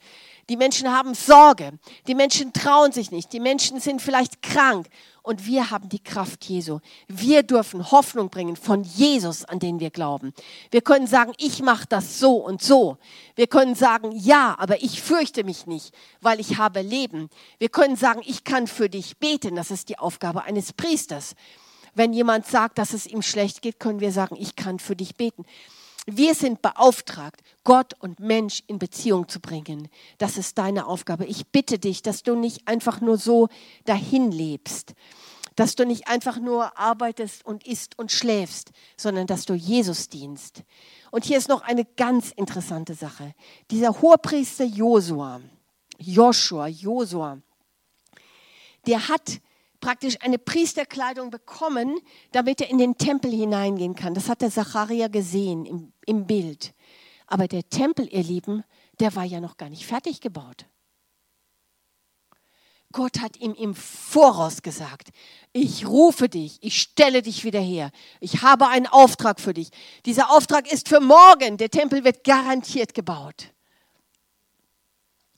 Die 0.48 0.56
Menschen 0.56 0.90
haben 0.90 1.14
Sorge. 1.14 1.78
Die 2.06 2.14
Menschen 2.14 2.52
trauen 2.52 2.92
sich 2.92 3.10
nicht. 3.10 3.32
Die 3.32 3.40
Menschen 3.40 3.80
sind 3.80 4.02
vielleicht 4.02 4.42
krank. 4.42 4.88
Und 5.24 5.46
wir 5.46 5.70
haben 5.70 5.88
die 5.88 6.02
Kraft 6.02 6.44
Jesu. 6.44 6.80
Wir 7.08 7.42
dürfen 7.42 7.90
Hoffnung 7.90 8.28
bringen 8.28 8.56
von 8.56 8.84
Jesus, 8.84 9.46
an 9.46 9.58
den 9.58 9.80
wir 9.80 9.88
glauben. 9.88 10.34
Wir 10.70 10.82
können 10.82 11.06
sagen, 11.06 11.32
ich 11.38 11.62
mache 11.62 11.86
das 11.88 12.18
so 12.18 12.36
und 12.36 12.62
so. 12.62 12.98
Wir 13.34 13.46
können 13.46 13.74
sagen, 13.74 14.12
ja, 14.12 14.54
aber 14.58 14.82
ich 14.82 15.00
fürchte 15.00 15.42
mich 15.42 15.66
nicht, 15.66 15.94
weil 16.20 16.40
ich 16.40 16.58
habe 16.58 16.82
Leben. 16.82 17.30
Wir 17.58 17.70
können 17.70 17.96
sagen, 17.96 18.20
ich 18.26 18.44
kann 18.44 18.66
für 18.66 18.90
dich 18.90 19.16
beten. 19.16 19.56
Das 19.56 19.70
ist 19.70 19.88
die 19.88 19.98
Aufgabe 19.98 20.42
eines 20.42 20.74
Priesters. 20.74 21.34
Wenn 21.94 22.12
jemand 22.12 22.46
sagt, 22.46 22.76
dass 22.76 22.92
es 22.92 23.06
ihm 23.06 23.22
schlecht 23.22 23.62
geht, 23.62 23.80
können 23.80 24.00
wir 24.00 24.12
sagen, 24.12 24.36
ich 24.38 24.56
kann 24.56 24.78
für 24.78 24.94
dich 24.94 25.16
beten. 25.16 25.46
Wir 26.06 26.34
sind 26.34 26.60
beauftragt, 26.60 27.40
Gott 27.64 27.94
und 27.98 28.20
Mensch 28.20 28.62
in 28.66 28.78
Beziehung 28.78 29.28
zu 29.28 29.40
bringen. 29.40 29.88
Das 30.18 30.36
ist 30.36 30.58
deine 30.58 30.86
Aufgabe. 30.86 31.24
Ich 31.24 31.46
bitte 31.46 31.78
dich, 31.78 32.02
dass 32.02 32.22
du 32.22 32.34
nicht 32.34 32.68
einfach 32.68 33.00
nur 33.00 33.16
so 33.16 33.48
dahin 33.86 34.30
lebst, 34.30 34.94
dass 35.56 35.76
du 35.76 35.86
nicht 35.86 36.06
einfach 36.06 36.38
nur 36.38 36.78
arbeitest 36.78 37.46
und 37.46 37.66
isst 37.66 37.98
und 37.98 38.12
schläfst, 38.12 38.72
sondern 38.98 39.26
dass 39.26 39.46
du 39.46 39.54
Jesus 39.54 40.10
dienst. 40.10 40.62
Und 41.10 41.24
hier 41.24 41.38
ist 41.38 41.48
noch 41.48 41.62
eine 41.62 41.84
ganz 41.84 42.32
interessante 42.32 42.94
Sache. 42.94 43.34
Dieser 43.70 44.02
Hohepriester 44.02 44.64
Josua, 44.64 45.40
Joshua, 45.98 46.66
Josua, 46.66 47.38
der 48.86 49.08
hat 49.08 49.40
praktisch 49.84 50.16
eine 50.22 50.38
Priesterkleidung 50.38 51.30
bekommen, 51.30 51.98
damit 52.32 52.62
er 52.62 52.70
in 52.70 52.78
den 52.78 52.96
Tempel 52.96 53.30
hineingehen 53.30 53.94
kann. 53.94 54.14
Das 54.14 54.30
hat 54.30 54.40
der 54.40 54.50
Zacharia 54.50 55.08
gesehen 55.08 55.66
im, 55.66 55.92
im 56.06 56.26
Bild. 56.26 56.74
Aber 57.26 57.48
der 57.48 57.68
Tempel, 57.68 58.06
ihr 58.12 58.22
Lieben, 58.22 58.64
der 59.00 59.14
war 59.16 59.24
ja 59.24 59.40
noch 59.40 59.56
gar 59.56 59.68
nicht 59.68 59.86
fertig 59.86 60.20
gebaut. 60.20 60.66
Gott 62.94 63.20
hat 63.20 63.36
ihm 63.38 63.54
im 63.54 63.74
Voraus 63.74 64.62
gesagt, 64.62 65.10
ich 65.52 65.84
rufe 65.84 66.28
dich, 66.28 66.58
ich 66.62 66.80
stelle 66.80 67.22
dich 67.22 67.42
wieder 67.44 67.60
her. 67.60 67.90
Ich 68.20 68.42
habe 68.42 68.68
einen 68.68 68.86
Auftrag 68.86 69.40
für 69.40 69.52
dich. 69.52 69.70
Dieser 70.06 70.30
Auftrag 70.30 70.70
ist 70.70 70.88
für 70.88 71.00
morgen. 71.00 71.56
Der 71.56 71.70
Tempel 71.70 72.04
wird 72.04 72.22
garantiert 72.22 72.94
gebaut. 72.94 73.52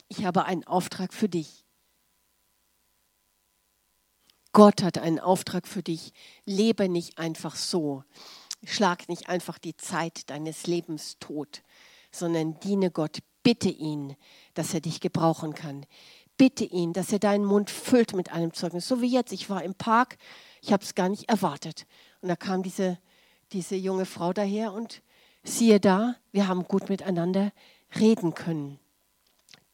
Ich 0.09 0.25
habe 0.27 0.45
einen 0.45 0.65
Auftrag 0.65 1.15
für 1.15 1.31
dich. 1.31 1.65
Gott 4.53 4.83
hat 4.83 4.99
einen 4.99 5.19
Auftrag 5.19 5.67
für 5.67 5.83
dich. 5.83 6.13
Lebe 6.45 6.91
nicht 6.91 7.19
einfach 7.19 7.57
so. 7.57 8.05
Schlag 8.67 9.09
nicht 9.09 9.29
einfach 9.29 9.59
die 9.59 9.77
Zeit 9.77 10.29
deines 10.29 10.67
Lebens 10.67 11.17
tot, 11.19 11.63
sondern 12.11 12.59
diene 12.61 12.91
Gott. 12.91 13.19
Bitte 13.43 13.69
ihn, 13.69 14.17
dass 14.55 14.75
er 14.75 14.81
dich 14.81 15.01
gebrauchen 15.01 15.55
kann. 15.55 15.87
Bitte 16.37 16.65
ihn, 16.65 16.93
dass 16.93 17.13
er 17.13 17.19
deinen 17.19 17.45
Mund 17.45 17.71
füllt 17.71 18.13
mit 18.13 18.33
einem 18.33 18.53
Zeugnis. 18.53 18.89
So 18.89 19.01
wie 19.01 19.07
jetzt. 19.07 19.33
Ich 19.33 19.49
war 19.49 19.63
im 19.63 19.75
Park, 19.75 20.19
ich 20.61 20.73
habe 20.73 20.83
es 20.83 20.95
gar 20.95 21.09
nicht 21.09 21.29
erwartet. 21.29 21.87
Und 22.21 22.29
da 22.29 22.37
kam 22.37 22.63
diese, 22.63 22.99
diese 23.53 23.77
junge 23.77 24.05
Frau 24.05 24.33
daher 24.33 24.73
und 24.73 25.03
siehe 25.45 25.81
da, 25.81 26.17
wir 26.33 26.49
haben 26.49 26.65
gut 26.65 26.89
miteinander 26.89 27.53
reden 27.99 28.35
können. 28.35 28.79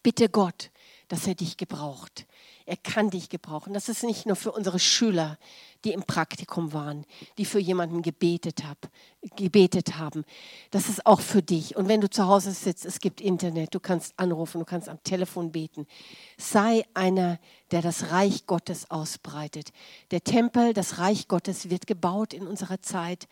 Bitte 0.03 0.29
Gott, 0.29 0.71
dass 1.09 1.27
er 1.27 1.35
dich 1.35 1.57
gebraucht. 1.57 2.27
Er 2.67 2.77
kann 2.77 3.11
dich 3.11 3.29
gebrauchen. 3.29 3.73
Das 3.73 3.89
ist 3.89 4.03
nicht 4.05 4.27
nur 4.27 4.37
für 4.37 4.53
unsere 4.53 4.79
Schüler, 4.79 5.39
die 5.85 5.93
im 5.93 6.05
Praktikum 6.05 6.73
waren, 6.73 7.05
die 7.39 7.45
für 7.45 7.59
jemanden 7.59 8.03
gebetet, 8.03 8.65
hab, 8.65 8.89
gebetet 9.37 9.97
haben. 9.97 10.25
Das 10.71 10.89
ist 10.89 11.07
auch 11.07 11.21
für 11.21 11.43
dich. 11.43 11.77
Und 11.77 11.89
wenn 11.89 12.01
du 12.01 12.09
zu 12.09 12.27
Hause 12.27 12.53
sitzt, 12.53 12.85
es 12.85 13.01
gibt 13.01 13.21
Internet, 13.21 13.75
du 13.75 13.81
kannst 13.81 14.19
anrufen, 14.19 14.61
du 14.61 14.65
kannst 14.65 14.89
am 14.89 15.03
Telefon 15.03 15.53
beten. 15.53 15.87
Sei 16.39 16.85
einer, 16.95 17.39
der 17.73 17.83
das 17.83 18.11
Reich 18.11 18.47
Gottes 18.47 18.91
ausbreitet. 18.91 19.73
Der 20.11 20.23
Tempel, 20.23 20.73
das 20.73 20.99
Reich 20.99 21.27
Gottes 21.27 21.71
wird 21.71 21.87
gebaut 21.87 22.33
in 22.33 22.47
unserer 22.47 22.81
Zeit. 22.81 23.27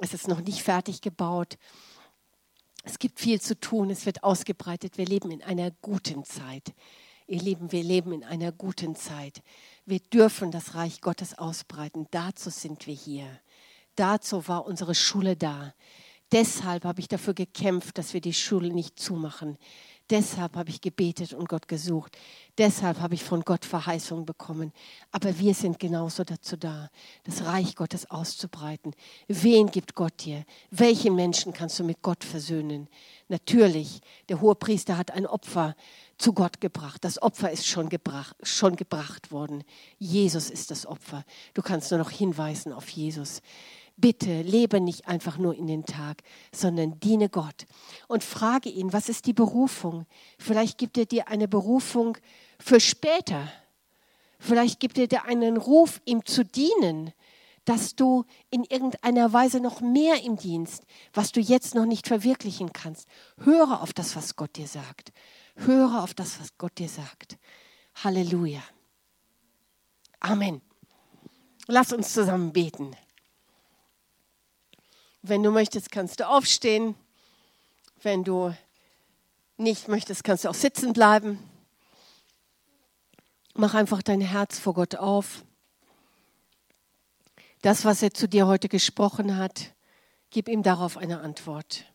Es 0.00 0.12
ist 0.12 0.28
noch 0.28 0.40
nicht 0.40 0.62
fertig 0.62 1.00
gebaut. 1.00 1.56
Es 2.84 2.98
gibt 2.98 3.18
viel 3.18 3.40
zu 3.40 3.58
tun, 3.58 3.90
es 3.90 4.06
wird 4.06 4.22
ausgebreitet. 4.22 4.98
Wir 4.98 5.06
leben 5.06 5.30
in 5.30 5.42
einer 5.42 5.70
guten 5.82 6.24
Zeit. 6.24 6.72
Ihr 7.30 7.42
Lieben, 7.42 7.72
wir 7.72 7.82
leben 7.84 8.12
in 8.12 8.24
einer 8.24 8.52
guten 8.52 8.96
Zeit. 8.96 9.42
Wir 9.84 10.00
dürfen 10.00 10.50
das 10.50 10.74
Reich 10.74 11.02
Gottes 11.02 11.36
ausbreiten. 11.36 12.06
Dazu 12.10 12.48
sind 12.48 12.86
wir 12.86 12.94
hier. 12.94 13.26
Dazu 13.96 14.48
war 14.48 14.64
unsere 14.64 14.94
Schule 14.94 15.36
da. 15.36 15.74
Deshalb 16.32 16.84
habe 16.84 17.00
ich 17.00 17.08
dafür 17.08 17.34
gekämpft, 17.34 17.98
dass 17.98 18.14
wir 18.14 18.22
die 18.22 18.32
Schule 18.32 18.72
nicht 18.72 18.98
zumachen. 18.98 19.58
Deshalb 20.10 20.56
habe 20.56 20.70
ich 20.70 20.80
gebetet 20.80 21.34
und 21.34 21.50
Gott 21.50 21.68
gesucht. 21.68 22.16
Deshalb 22.56 22.98
habe 22.98 23.14
ich 23.14 23.22
von 23.22 23.42
Gott 23.42 23.66
Verheißungen 23.66 24.24
bekommen. 24.24 24.72
Aber 25.12 25.38
wir 25.38 25.52
sind 25.52 25.78
genauso 25.78 26.24
dazu 26.24 26.56
da, 26.56 26.88
das 27.24 27.44
Reich 27.44 27.76
Gottes 27.76 28.10
auszubreiten. 28.10 28.94
Wen 29.26 29.66
gibt 29.66 29.94
Gott 29.94 30.24
dir? 30.24 30.44
Welchen 30.70 31.14
Menschen 31.14 31.52
kannst 31.52 31.78
du 31.78 31.84
mit 31.84 32.00
Gott 32.00 32.24
versöhnen? 32.24 32.88
Natürlich, 33.28 34.00
der 34.30 34.40
hohe 34.40 34.54
Priester 34.54 34.96
hat 34.96 35.10
ein 35.10 35.26
Opfer 35.26 35.76
zu 36.18 36.32
Gott 36.32 36.60
gebracht. 36.60 37.04
Das 37.04 37.22
Opfer 37.22 37.50
ist 37.50 37.66
schon 37.66 37.88
gebracht, 37.88 38.36
schon 38.42 38.76
gebracht 38.76 39.30
worden. 39.32 39.64
Jesus 39.98 40.50
ist 40.50 40.70
das 40.70 40.84
Opfer. 40.86 41.24
Du 41.54 41.62
kannst 41.62 41.90
nur 41.90 41.98
noch 41.98 42.10
hinweisen 42.10 42.72
auf 42.72 42.88
Jesus. 42.88 43.40
Bitte 43.96 44.42
lebe 44.42 44.80
nicht 44.80 45.08
einfach 45.08 45.38
nur 45.38 45.56
in 45.56 45.66
den 45.66 45.84
Tag, 45.84 46.22
sondern 46.52 47.00
diene 47.00 47.28
Gott 47.28 47.66
und 48.06 48.22
frage 48.22 48.68
ihn, 48.68 48.92
was 48.92 49.08
ist 49.08 49.26
die 49.26 49.32
Berufung? 49.32 50.06
Vielleicht 50.38 50.78
gibt 50.78 50.98
er 50.98 51.06
dir 51.06 51.28
eine 51.28 51.48
Berufung 51.48 52.16
für 52.60 52.78
später. 52.78 53.50
Vielleicht 54.38 54.78
gibt 54.78 54.98
er 54.98 55.08
dir 55.08 55.24
einen 55.24 55.56
Ruf, 55.56 56.00
ihm 56.04 56.24
zu 56.24 56.44
dienen, 56.44 57.12
dass 57.64 57.96
du 57.96 58.24
in 58.50 58.64
irgendeiner 58.64 59.32
Weise 59.32 59.60
noch 59.60 59.80
mehr 59.80 60.22
im 60.22 60.36
Dienst, 60.36 60.84
was 61.12 61.32
du 61.32 61.40
jetzt 61.40 61.74
noch 61.74 61.84
nicht 61.84 62.06
verwirklichen 62.06 62.72
kannst. 62.72 63.08
Höre 63.38 63.82
auf 63.82 63.92
das, 63.92 64.16
was 64.16 64.36
Gott 64.36 64.56
dir 64.56 64.68
sagt. 64.68 65.12
Höre 65.58 66.02
auf 66.02 66.14
das, 66.14 66.40
was 66.40 66.56
Gott 66.56 66.78
dir 66.78 66.88
sagt. 66.88 67.36
Halleluja. 67.96 68.62
Amen. 70.20 70.62
Lass 71.66 71.92
uns 71.92 72.12
zusammen 72.12 72.52
beten. 72.52 72.96
Wenn 75.22 75.42
du 75.42 75.50
möchtest, 75.50 75.90
kannst 75.90 76.20
du 76.20 76.28
aufstehen. 76.28 76.94
Wenn 78.02 78.22
du 78.22 78.54
nicht 79.56 79.88
möchtest, 79.88 80.22
kannst 80.22 80.44
du 80.44 80.50
auch 80.50 80.54
sitzen 80.54 80.92
bleiben. 80.92 81.38
Mach 83.54 83.74
einfach 83.74 84.02
dein 84.02 84.20
Herz 84.20 84.58
vor 84.58 84.74
Gott 84.74 84.94
auf. 84.94 85.44
Das, 87.62 87.84
was 87.84 88.02
er 88.02 88.14
zu 88.14 88.28
dir 88.28 88.46
heute 88.46 88.68
gesprochen 88.68 89.36
hat, 89.36 89.74
gib 90.30 90.48
ihm 90.48 90.62
darauf 90.62 90.96
eine 90.96 91.20
Antwort. 91.20 91.87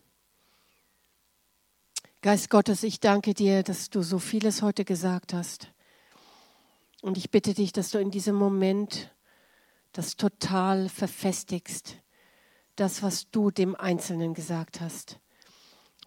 Geist 2.24 2.48
Gottes, 2.48 2.84
ich 2.84 3.00
danke 3.00 3.34
dir, 3.34 3.62
dass 3.62 3.90
du 3.90 4.00
so 4.00 4.18
vieles 4.18 4.62
heute 4.62 4.86
gesagt 4.86 5.34
hast. 5.34 5.68
Und 7.02 7.18
ich 7.18 7.30
bitte 7.30 7.52
dich, 7.52 7.70
dass 7.70 7.90
du 7.90 7.98
in 7.98 8.10
diesem 8.10 8.34
Moment 8.34 9.14
das 9.92 10.16
total 10.16 10.88
verfestigst 10.88 11.98
das, 12.76 13.02
was 13.02 13.30
du 13.30 13.50
dem 13.50 13.74
Einzelnen 13.74 14.32
gesagt 14.32 14.80
hast. 14.80 15.18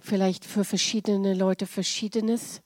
Vielleicht 0.02 0.44
für 0.44 0.64
verschiedene 0.64 1.36
Leute 1.36 1.68
verschiedenes, 1.68 2.64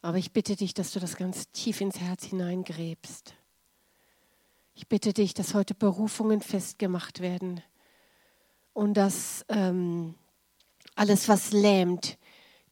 aber 0.00 0.18
ich 0.18 0.30
bitte 0.30 0.54
dich, 0.54 0.72
dass 0.72 0.92
du 0.92 1.00
das 1.00 1.16
ganz 1.16 1.50
tief 1.50 1.80
ins 1.80 1.98
Herz 1.98 2.22
hineingräbst. 2.26 3.34
Ich 4.76 4.86
bitte 4.86 5.12
dich, 5.12 5.34
dass 5.34 5.54
heute 5.54 5.74
Berufungen 5.74 6.40
festgemacht 6.40 7.18
werden 7.18 7.64
und 8.74 8.94
dass 8.94 9.44
ähm, 9.48 10.14
alles, 10.94 11.28
was 11.28 11.50
lähmt, 11.50 12.16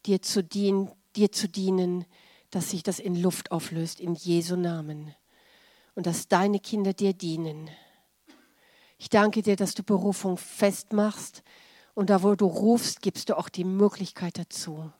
dir 0.05 0.21
zu, 0.21 0.43
dien, 0.43 0.91
dir 1.15 1.31
zu 1.31 1.47
dienen, 1.47 2.05
dass 2.51 2.69
sich 2.69 2.83
das 2.83 2.99
in 2.99 3.21
Luft 3.21 3.51
auflöst, 3.51 3.99
in 3.99 4.15
Jesu 4.15 4.55
Namen. 4.55 5.13
Und 5.95 6.05
dass 6.05 6.27
deine 6.27 6.59
Kinder 6.59 6.93
dir 6.93 7.13
dienen. 7.13 7.69
Ich 8.97 9.09
danke 9.09 9.41
dir, 9.41 9.55
dass 9.55 9.73
du 9.73 9.83
Berufung 9.83 10.37
festmachst 10.37 11.43
und 11.93 12.09
da, 12.09 12.23
wo 12.23 12.35
du 12.35 12.45
rufst, 12.45 13.01
gibst 13.01 13.29
du 13.29 13.37
auch 13.37 13.49
die 13.49 13.63
Möglichkeit 13.63 14.37
dazu. 14.37 14.91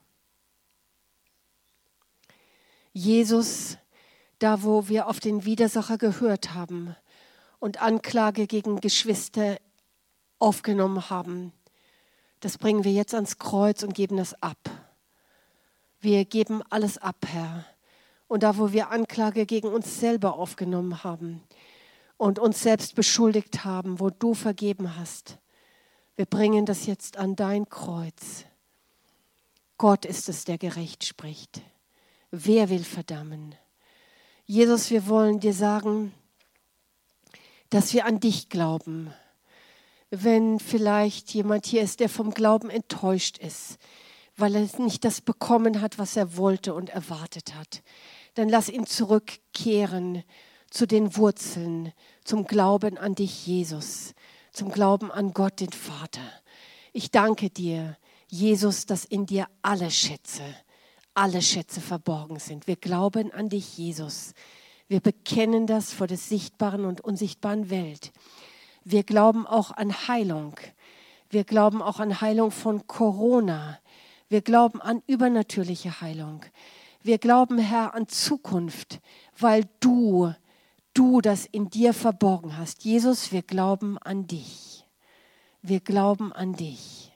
Jesus, 2.92 3.76
da, 4.38 4.62
wo 4.62 4.88
wir 4.88 5.08
auf 5.08 5.20
den 5.20 5.44
Widersacher 5.44 5.98
gehört 5.98 6.54
haben 6.54 6.96
und 7.58 7.80
Anklage 7.82 8.46
gegen 8.46 8.80
Geschwister 8.80 9.58
aufgenommen 10.38 11.10
haben, 11.10 11.52
das 12.40 12.58
bringen 12.58 12.84
wir 12.84 12.92
jetzt 12.92 13.14
ans 13.14 13.38
Kreuz 13.38 13.82
und 13.82 13.94
geben 13.94 14.16
das 14.16 14.40
ab. 14.42 14.58
Wir 16.06 16.24
geben 16.24 16.62
alles 16.70 16.98
ab, 16.98 17.16
Herr. 17.26 17.64
Und 18.28 18.44
da, 18.44 18.58
wo 18.58 18.70
wir 18.70 18.92
Anklage 18.92 19.44
gegen 19.44 19.66
uns 19.66 19.98
selber 19.98 20.38
aufgenommen 20.38 21.02
haben, 21.02 21.42
und 22.16 22.38
uns 22.38 22.62
selbst 22.62 22.94
beschuldigt 22.94 23.64
haben, 23.64 23.98
wo 23.98 24.10
du 24.10 24.32
vergeben 24.32 24.96
hast. 24.96 25.38
Wir 26.14 26.26
bringen 26.26 26.64
das 26.64 26.86
jetzt 26.86 27.16
an 27.16 27.34
dein 27.34 27.68
Kreuz. 27.68 28.44
Gott 29.78 30.04
ist 30.04 30.28
es, 30.28 30.44
der 30.44 30.58
gerecht 30.58 31.04
spricht. 31.04 31.60
Wer 32.30 32.70
will 32.70 32.84
verdammen? 32.84 33.56
Jesus, 34.44 34.90
wir 34.90 35.08
wollen 35.08 35.40
dir 35.40 35.54
sagen, 35.54 36.14
dass 37.70 37.92
wir 37.94 38.06
an 38.06 38.20
dich 38.20 38.48
glauben. 38.48 39.12
Wenn 40.10 40.60
vielleicht 40.60 41.34
jemand 41.34 41.66
hier 41.66 41.82
ist, 41.82 41.98
der 41.98 42.08
vom 42.08 42.30
Glauben 42.30 42.70
enttäuscht 42.70 43.38
ist, 43.38 43.80
weil 44.36 44.54
er 44.54 44.68
nicht 44.78 45.04
das 45.04 45.20
bekommen 45.20 45.80
hat, 45.80 45.98
was 45.98 46.16
er 46.16 46.36
wollte 46.36 46.74
und 46.74 46.90
erwartet 46.90 47.54
hat, 47.54 47.82
dann 48.34 48.48
lass 48.48 48.68
ihn 48.68 48.86
zurückkehren 48.86 50.22
zu 50.70 50.86
den 50.86 51.16
Wurzeln, 51.16 51.92
zum 52.24 52.46
Glauben 52.46 52.98
an 52.98 53.14
dich, 53.14 53.46
Jesus, 53.46 54.14
zum 54.52 54.70
Glauben 54.70 55.10
an 55.10 55.32
Gott, 55.32 55.60
den 55.60 55.72
Vater. 55.72 56.20
Ich 56.92 57.10
danke 57.10 57.50
dir, 57.50 57.96
Jesus, 58.28 58.86
dass 58.86 59.04
in 59.04 59.26
dir 59.26 59.46
alle 59.62 59.90
Schätze, 59.90 60.42
alle 61.14 61.40
Schätze 61.40 61.80
verborgen 61.80 62.38
sind. 62.38 62.66
Wir 62.66 62.76
glauben 62.76 63.32
an 63.32 63.48
dich, 63.48 63.78
Jesus. 63.78 64.34
Wir 64.88 65.00
bekennen 65.00 65.66
das 65.66 65.92
vor 65.92 66.06
der 66.06 66.16
sichtbaren 66.16 66.84
und 66.84 67.00
unsichtbaren 67.00 67.70
Welt. 67.70 68.12
Wir 68.84 69.02
glauben 69.02 69.46
auch 69.46 69.70
an 69.70 70.08
Heilung. 70.08 70.54
Wir 71.28 71.44
glauben 71.44 71.82
auch 71.82 71.98
an 71.98 72.20
Heilung 72.20 72.50
von 72.50 72.86
Corona. 72.86 73.78
Wir 74.28 74.42
glauben 74.42 74.80
an 74.80 75.02
übernatürliche 75.06 76.00
Heilung. 76.00 76.44
Wir 77.02 77.18
glauben, 77.18 77.58
Herr, 77.58 77.94
an 77.94 78.08
Zukunft, 78.08 79.00
weil 79.38 79.68
du 79.80 80.32
du 80.96 81.20
das 81.20 81.46
in 81.46 81.68
dir 81.68 81.92
verborgen 81.92 82.56
hast. 82.56 82.84
Jesus, 82.84 83.30
wir 83.30 83.42
glauben 83.42 83.98
an 83.98 84.26
dich. 84.26 84.84
Wir 85.62 85.80
glauben 85.80 86.32
an 86.32 86.54
dich. 86.54 87.12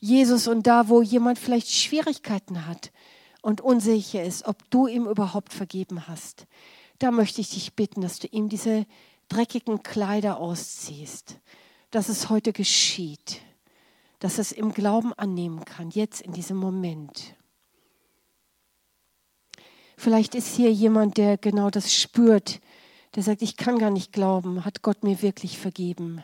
Jesus, 0.00 0.48
und 0.48 0.66
da, 0.66 0.88
wo 0.88 1.02
jemand 1.02 1.38
vielleicht 1.38 1.70
Schwierigkeiten 1.70 2.66
hat 2.66 2.90
und 3.40 3.60
unsicher 3.60 4.24
ist, 4.24 4.46
ob 4.46 4.68
du 4.70 4.88
ihm 4.88 5.06
überhaupt 5.06 5.52
vergeben 5.52 6.08
hast, 6.08 6.46
da 6.98 7.12
möchte 7.12 7.40
ich 7.40 7.50
dich 7.50 7.74
bitten, 7.74 8.00
dass 8.00 8.18
du 8.18 8.26
ihm 8.26 8.48
diese 8.48 8.86
dreckigen 9.28 9.82
Kleider 9.82 10.38
ausziehst, 10.38 11.38
dass 11.92 12.08
es 12.08 12.28
heute 12.28 12.52
geschieht, 12.52 13.40
dass 14.22 14.38
es 14.38 14.52
im 14.52 14.72
Glauben 14.72 15.12
annehmen 15.14 15.64
kann, 15.64 15.90
jetzt 15.90 16.20
in 16.20 16.32
diesem 16.32 16.56
Moment. 16.56 17.34
Vielleicht 19.96 20.36
ist 20.36 20.54
hier 20.54 20.72
jemand, 20.72 21.16
der 21.16 21.36
genau 21.36 21.70
das 21.70 21.92
spürt, 21.92 22.60
der 23.16 23.24
sagt, 23.24 23.42
ich 23.42 23.56
kann 23.56 23.80
gar 23.80 23.90
nicht 23.90 24.12
glauben, 24.12 24.64
hat 24.64 24.82
Gott 24.82 25.02
mir 25.02 25.22
wirklich 25.22 25.58
vergeben. 25.58 26.22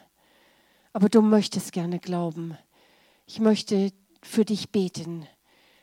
Aber 0.92 1.08
du 1.08 1.22
möchtest 1.22 1.72
gerne 1.72 1.98
glauben. 1.98 2.56
Ich 3.26 3.40
möchte 3.40 3.92
für 4.22 4.44
dich 4.44 4.70
beten, 4.70 5.26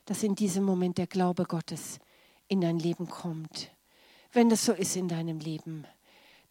dass 0.05 0.24
in 0.24 0.36
diesem 0.36 0.63
Moment 0.63 0.97
der 0.97 1.07
Glaube 1.07 1.43
Gottes 1.43 1.99
in 2.47 2.61
dein 2.61 2.80
Leben 2.80 3.09
kommt. 3.09 3.72
Wenn 4.32 4.47
das 4.47 4.63
so 4.63 4.72
ist 4.72 4.95
in 4.95 5.09
deinem 5.09 5.39
Leben, 5.39 5.86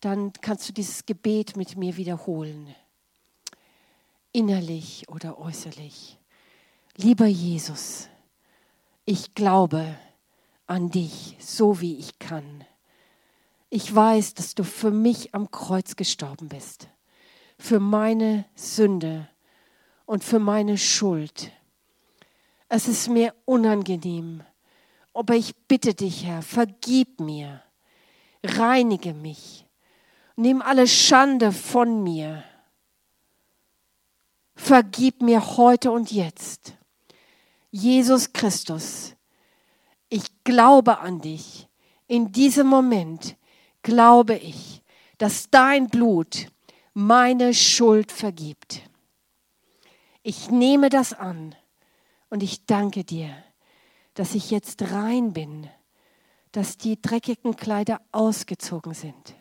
dann 0.00 0.34
kannst 0.42 0.68
du 0.68 0.74
dieses 0.74 1.06
Gebet 1.06 1.56
mit 1.56 1.78
mir 1.78 1.96
wiederholen. 1.96 2.74
Innerlich 4.34 5.08
oder 5.08 5.38
äußerlich. 5.38 6.18
Lieber 6.96 7.24
Jesus, 7.24 8.08
ich 9.06 9.34
glaube 9.34 9.96
an 10.66 10.90
dich, 10.90 11.36
so 11.40 11.80
wie 11.80 11.96
ich 11.96 12.18
kann. 12.18 12.64
Ich 13.70 13.94
weiß, 13.94 14.34
dass 14.34 14.54
du 14.54 14.62
für 14.62 14.90
mich 14.90 15.34
am 15.34 15.50
Kreuz 15.50 15.96
gestorben 15.96 16.50
bist, 16.50 16.88
für 17.58 17.80
meine 17.80 18.44
Sünde 18.54 19.26
und 20.04 20.22
für 20.22 20.38
meine 20.38 20.76
Schuld. 20.76 21.50
Es 22.68 22.88
ist 22.88 23.08
mir 23.08 23.34
unangenehm, 23.46 24.42
aber 25.14 25.36
ich 25.36 25.56
bitte 25.66 25.94
dich, 25.94 26.26
Herr, 26.26 26.42
vergib 26.42 27.20
mir 27.20 27.62
reinige 28.44 29.14
mich, 29.14 29.66
nimm 30.36 30.62
alle 30.62 30.86
Schande 30.86 31.52
von 31.52 32.02
mir. 32.02 32.44
Vergib 34.54 35.22
mir 35.22 35.56
heute 35.56 35.90
und 35.90 36.12
jetzt. 36.12 36.74
Jesus 37.70 38.32
Christus, 38.32 39.14
ich 40.08 40.44
glaube 40.44 40.98
an 40.98 41.20
dich. 41.20 41.68
In 42.06 42.32
diesem 42.32 42.66
Moment 42.66 43.36
glaube 43.82 44.36
ich, 44.36 44.82
dass 45.18 45.50
dein 45.50 45.88
Blut 45.88 46.48
meine 46.92 47.54
Schuld 47.54 48.12
vergibt. 48.12 48.82
Ich 50.22 50.50
nehme 50.50 50.88
das 50.88 51.12
an 51.12 51.54
und 52.30 52.42
ich 52.42 52.66
danke 52.66 53.04
dir, 53.04 53.34
dass 54.14 54.34
ich 54.34 54.50
jetzt 54.50 54.82
rein 54.92 55.32
bin 55.32 55.68
dass 56.54 56.78
die 56.78 57.02
dreckigen 57.02 57.56
Kleider 57.56 58.00
ausgezogen 58.12 58.94
sind. 58.94 59.34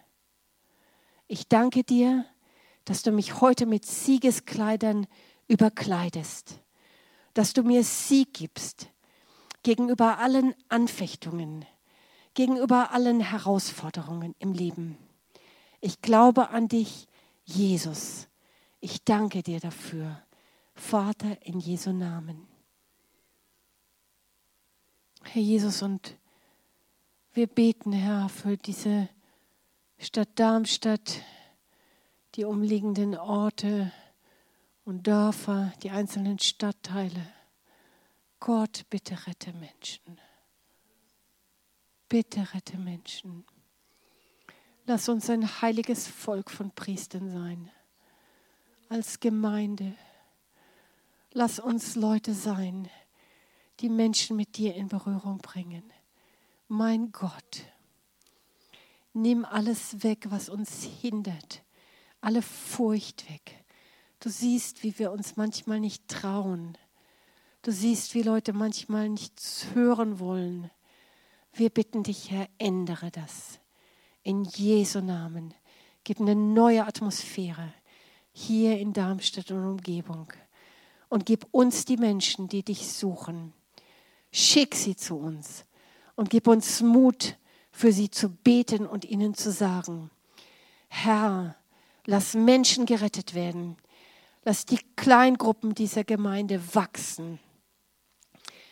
Ich 1.28 1.48
danke 1.48 1.84
dir, 1.84 2.26
dass 2.86 3.04
du 3.04 3.12
mich 3.12 3.42
heute 3.42 3.66
mit 3.66 3.86
Siegeskleidern 3.86 5.08
überkleidest, 5.48 6.60
dass 7.34 7.54
du 7.54 7.64
mir 7.64 7.84
Sieg 7.84 8.34
gibst 8.34 8.90
gegenüber 9.64 10.20
allen 10.20 10.54
Anfechtungen, 10.70 11.66
gegenüber 12.34 12.92
allen 12.92 13.22
Herausforderungen 13.22 14.36
im 14.40 14.54
Leben. 14.54 14.98
Ich 15.80 16.02
glaube 16.02 16.50
an 16.50 16.68
dich, 16.68 17.08
Jesus. 17.46 18.28
Ich 18.80 19.04
danke 19.04 19.44
dir 19.44 19.60
dafür, 19.60 20.22
Vater, 20.76 21.38
in 21.46 21.60
Jesu 21.60 21.92
Namen. 21.92 22.48
Herr 25.24 25.42
Jesus, 25.42 25.82
und 25.82 26.18
wir 27.32 27.48
beten, 27.48 27.94
Herr, 27.94 28.28
für 28.30 28.58
diese 28.58 29.08
Stadt 29.98 30.30
Darmstadt, 30.36 31.22
die 32.36 32.46
umliegenden 32.46 33.16
Orte 33.16 33.92
und 34.86 35.08
Dörfer, 35.08 35.74
die 35.84 35.92
einzelnen 35.92 36.40
Stadtteile. 36.40 37.28
Gott, 38.40 38.86
bitte 38.90 39.28
rette 39.28 39.54
Menschen. 39.54 40.20
Bitte 42.10 42.54
rette 42.54 42.78
Menschen. 42.78 43.46
Lass 44.86 45.08
uns 45.10 45.30
ein 45.30 45.62
heiliges 45.62 46.08
Volk 46.08 46.52
von 46.52 46.72
Priestern 46.72 47.32
sein, 47.32 47.72
als 48.90 49.20
Gemeinde. 49.20 49.96
Lass 51.32 51.60
uns 51.60 51.96
Leute 51.96 52.34
sein, 52.34 52.90
die 53.80 53.90
Menschen 53.90 54.36
mit 54.36 54.58
dir 54.58 54.76
in 54.76 54.90
Berührung 54.90 55.38
bringen 55.38 55.94
mein 56.74 57.12
Gott, 57.12 57.66
nimm 59.14 59.46
alles 59.46 60.04
weg, 60.04 60.26
was 60.30 60.50
uns 60.50 60.84
hindert, 60.84 61.63
alle 62.24 62.42
Furcht 62.42 63.30
weg. 63.30 63.64
Du 64.20 64.30
siehst, 64.30 64.84
wie 64.84 64.98
wir 64.98 65.12
uns 65.12 65.36
manchmal 65.36 65.80
nicht 65.80 66.08
trauen. 66.08 66.78
Du 67.62 67.72
siehst, 67.72 68.14
wie 68.14 68.22
Leute 68.22 68.54
manchmal 68.54 69.10
nichts 69.10 69.68
hören 69.74 70.20
wollen. 70.20 70.72
Wir 71.54 71.70
bitten 71.70 72.04
dich, 72.04 72.32
Herr, 72.32 72.48
ändere 72.58 73.12
das. 73.12 73.60
In 74.24 74.46
Jesu 74.46 75.02
Namen. 75.02 75.54
Gib 76.06 76.20
eine 76.20 76.36
neue 76.36 76.86
Atmosphäre 76.86 77.74
hier 78.32 78.80
in 78.80 78.94
Darmstadt 78.94 79.52
und 79.52 79.66
Umgebung. 79.66 80.32
Und 81.10 81.26
gib 81.26 81.46
uns 81.52 81.86
die 81.86 81.98
Menschen, 81.98 82.48
die 82.48 82.64
dich 82.64 82.92
suchen. 82.92 83.54
Schick 84.32 84.76
sie 84.76 84.96
zu 84.96 85.18
uns 85.18 85.66
und 86.16 86.30
gib 86.30 86.48
uns 86.48 86.82
Mut, 86.82 87.38
für 87.72 87.92
sie 87.92 88.10
zu 88.10 88.30
beten 88.30 88.86
und 88.86 89.04
ihnen 89.04 89.34
zu 89.34 89.52
sagen, 89.52 90.10
Herr, 90.88 91.56
lass 92.06 92.34
Menschen 92.34 92.86
gerettet 92.86 93.34
werden, 93.34 93.78
lass 94.44 94.66
die 94.66 94.80
Kleingruppen 94.96 95.76
dieser 95.76 96.04
Gemeinde 96.04 96.76
wachsen, 96.76 97.40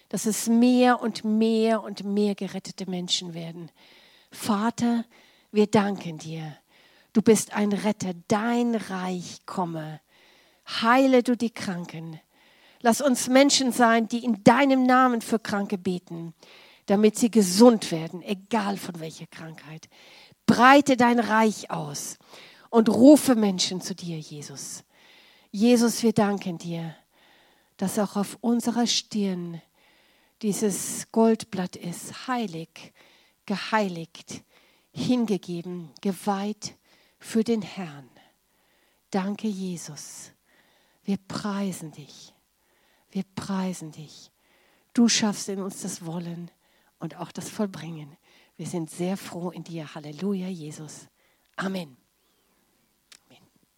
dass 0.09 0.25
es 0.25 0.47
mehr 0.47 1.01
und 1.01 1.23
mehr 1.23 1.83
und 1.83 2.03
mehr 2.03 2.35
gerettete 2.35 2.89
Menschen 2.89 3.33
werden. 3.33 3.71
Vater, 4.31 5.05
wir 5.51 5.67
danken 5.67 6.17
dir. 6.17 6.57
Du 7.13 7.21
bist 7.21 7.53
ein 7.53 7.73
Retter, 7.73 8.13
dein 8.27 8.75
Reich 8.75 9.45
komme. 9.45 10.01
Heile 10.81 11.23
du 11.23 11.35
die 11.35 11.49
Kranken. 11.49 12.19
Lass 12.81 13.01
uns 13.01 13.27
Menschen 13.27 13.71
sein, 13.71 14.07
die 14.07 14.23
in 14.23 14.43
deinem 14.43 14.85
Namen 14.85 15.21
für 15.21 15.39
Kranke 15.39 15.77
beten 15.77 16.33
damit 16.91 17.17
sie 17.17 17.31
gesund 17.31 17.91
werden, 17.91 18.21
egal 18.21 18.75
von 18.75 18.99
welcher 18.99 19.27
Krankheit. 19.27 19.87
Breite 20.45 20.97
dein 20.97 21.19
Reich 21.19 21.71
aus 21.71 22.17
und 22.71 22.89
rufe 22.89 23.35
Menschen 23.35 23.81
zu 23.81 23.93
dir, 23.93 24.17
Jesus. 24.17 24.83
Jesus, 25.51 26.01
wir 26.01 26.13
danken 26.13 26.57
dir, 26.57 26.95
dass 27.77 27.99
auch 27.99 28.15
auf 28.15 28.37
unserer 28.41 28.87
Stirn 28.87 29.61
dieses 30.41 31.11
Goldblatt 31.11 31.75
ist, 31.75 32.27
heilig, 32.27 32.93
geheiligt, 33.45 34.43
hingegeben, 34.93 35.91
geweiht 36.01 36.75
für 37.19 37.43
den 37.43 37.61
Herrn. 37.61 38.09
Danke, 39.11 39.47
Jesus. 39.47 40.31
Wir 41.03 41.17
preisen 41.17 41.91
dich. 41.91 42.33
Wir 43.11 43.23
preisen 43.35 43.91
dich. 43.91 44.31
Du 44.93 45.09
schaffst 45.09 45.49
in 45.49 45.59
uns 45.61 45.81
das 45.81 46.05
Wollen 46.05 46.49
und 46.99 47.17
auch 47.17 47.33
das 47.33 47.49
Vollbringen. 47.49 48.15
Wir 48.55 48.67
sind 48.67 48.89
sehr 48.89 49.17
froh 49.17 49.49
in 49.49 49.65
dir. 49.65 49.93
Halleluja, 49.93 50.47
Jesus. 50.47 51.07
Amen. 51.57 52.00